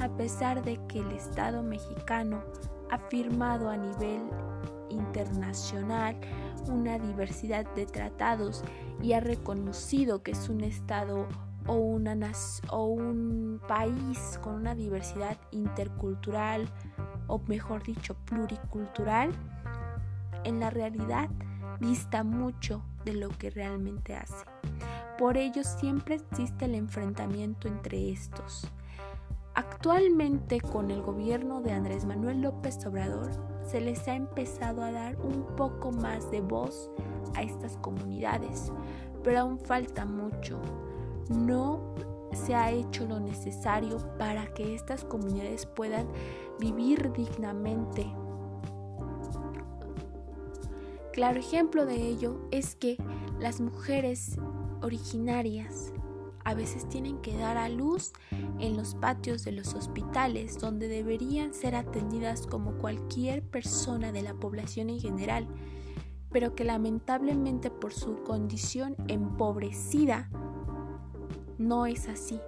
a 0.00 0.08
pesar 0.16 0.62
de 0.62 0.78
que 0.86 0.98
el 1.00 1.12
Estado 1.12 1.62
mexicano 1.62 2.42
ha 2.90 2.98
firmado 3.08 3.70
a 3.70 3.76
nivel 3.76 4.22
internacional 4.90 6.16
una 6.68 6.98
diversidad 6.98 7.66
de 7.74 7.86
tratados 7.86 8.62
y 9.02 9.12
ha 9.12 9.20
reconocido 9.20 10.22
que 10.22 10.32
es 10.32 10.48
un 10.48 10.62
Estado 10.62 11.26
o, 11.66 11.74
una, 11.74 12.32
o 12.70 12.86
un 12.86 13.60
país 13.68 14.38
con 14.42 14.54
una 14.54 14.74
diversidad 14.74 15.38
intercultural 15.50 16.68
o 17.26 17.38
mejor 17.46 17.82
dicho 17.82 18.14
pluricultural, 18.24 19.32
en 20.48 20.60
la 20.60 20.70
realidad 20.70 21.30
dista 21.80 22.24
mucho 22.24 22.82
de 23.04 23.14
lo 23.14 23.28
que 23.28 23.50
realmente 23.50 24.16
hace. 24.16 24.44
Por 25.18 25.36
ello 25.36 25.62
siempre 25.64 26.16
existe 26.16 26.64
el 26.64 26.74
enfrentamiento 26.74 27.68
entre 27.68 28.10
estos. 28.10 28.70
Actualmente 29.54 30.60
con 30.60 30.90
el 30.90 31.02
gobierno 31.02 31.60
de 31.60 31.72
Andrés 31.72 32.04
Manuel 32.04 32.42
López 32.42 32.84
Obrador 32.86 33.30
se 33.64 33.80
les 33.80 34.06
ha 34.06 34.14
empezado 34.14 34.82
a 34.82 34.92
dar 34.92 35.16
un 35.20 35.44
poco 35.56 35.90
más 35.90 36.30
de 36.30 36.40
voz 36.40 36.90
a 37.34 37.42
estas 37.42 37.76
comunidades, 37.78 38.72
pero 39.24 39.40
aún 39.40 39.58
falta 39.58 40.04
mucho. 40.04 40.60
No 41.28 41.94
se 42.32 42.54
ha 42.54 42.70
hecho 42.70 43.06
lo 43.06 43.18
necesario 43.18 43.98
para 44.18 44.46
que 44.54 44.74
estas 44.74 45.04
comunidades 45.04 45.66
puedan 45.66 46.06
vivir 46.60 47.12
dignamente 47.12 48.06
Claro 51.18 51.40
ejemplo 51.40 51.84
de 51.84 51.96
ello 51.96 52.38
es 52.52 52.76
que 52.76 52.96
las 53.40 53.60
mujeres 53.60 54.38
originarias 54.82 55.92
a 56.44 56.54
veces 56.54 56.88
tienen 56.88 57.18
que 57.18 57.36
dar 57.36 57.56
a 57.56 57.68
luz 57.68 58.12
en 58.60 58.76
los 58.76 58.94
patios 58.94 59.42
de 59.42 59.50
los 59.50 59.74
hospitales 59.74 60.60
donde 60.60 60.86
deberían 60.86 61.54
ser 61.54 61.74
atendidas 61.74 62.46
como 62.46 62.78
cualquier 62.78 63.42
persona 63.42 64.12
de 64.12 64.22
la 64.22 64.34
población 64.34 64.90
en 64.90 65.00
general, 65.00 65.48
pero 66.30 66.54
que 66.54 66.62
lamentablemente 66.62 67.72
por 67.72 67.92
su 67.92 68.22
condición 68.22 68.94
empobrecida 69.08 70.30
no 71.58 71.86
es 71.86 72.08
así. 72.08 72.38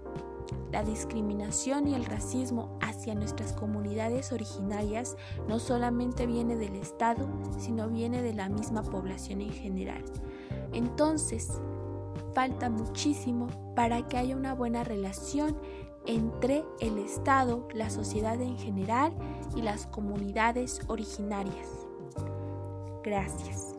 La 0.73 0.85
discriminación 0.85 1.89
y 1.89 1.95
el 1.95 2.05
racismo 2.05 2.79
hacia 2.81 3.15
nuestras 3.15 3.53
comunidades 3.53 4.33
originarias 4.33 5.17
no 5.49 5.59
solamente 5.59 6.27
viene 6.27 6.57
del 6.57 6.77
Estado, 6.77 7.29
sino 7.59 7.89
viene 7.89 8.23
de 8.23 8.35
la 8.35 8.49
misma 8.49 8.83
población 8.83 9.41
en 9.41 9.51
general. 9.51 10.05
Entonces, 10.73 11.61
falta 12.35 12.71
muchísimo 12.71 13.49
para 13.75 14.07
que 14.07 14.19
haya 14.19 14.37
una 14.37 14.55
buena 14.55 14.85
relación 14.85 15.57
entre 16.07 16.65
el 16.81 16.99
Estado, 16.99 17.69
la 17.75 17.91
sociedad 17.91 18.41
en 18.41 18.57
general 18.57 19.13
y 19.57 19.63
las 19.63 19.87
comunidades 19.87 20.81
originarias. 20.89 21.69
Gracias. 23.03 23.75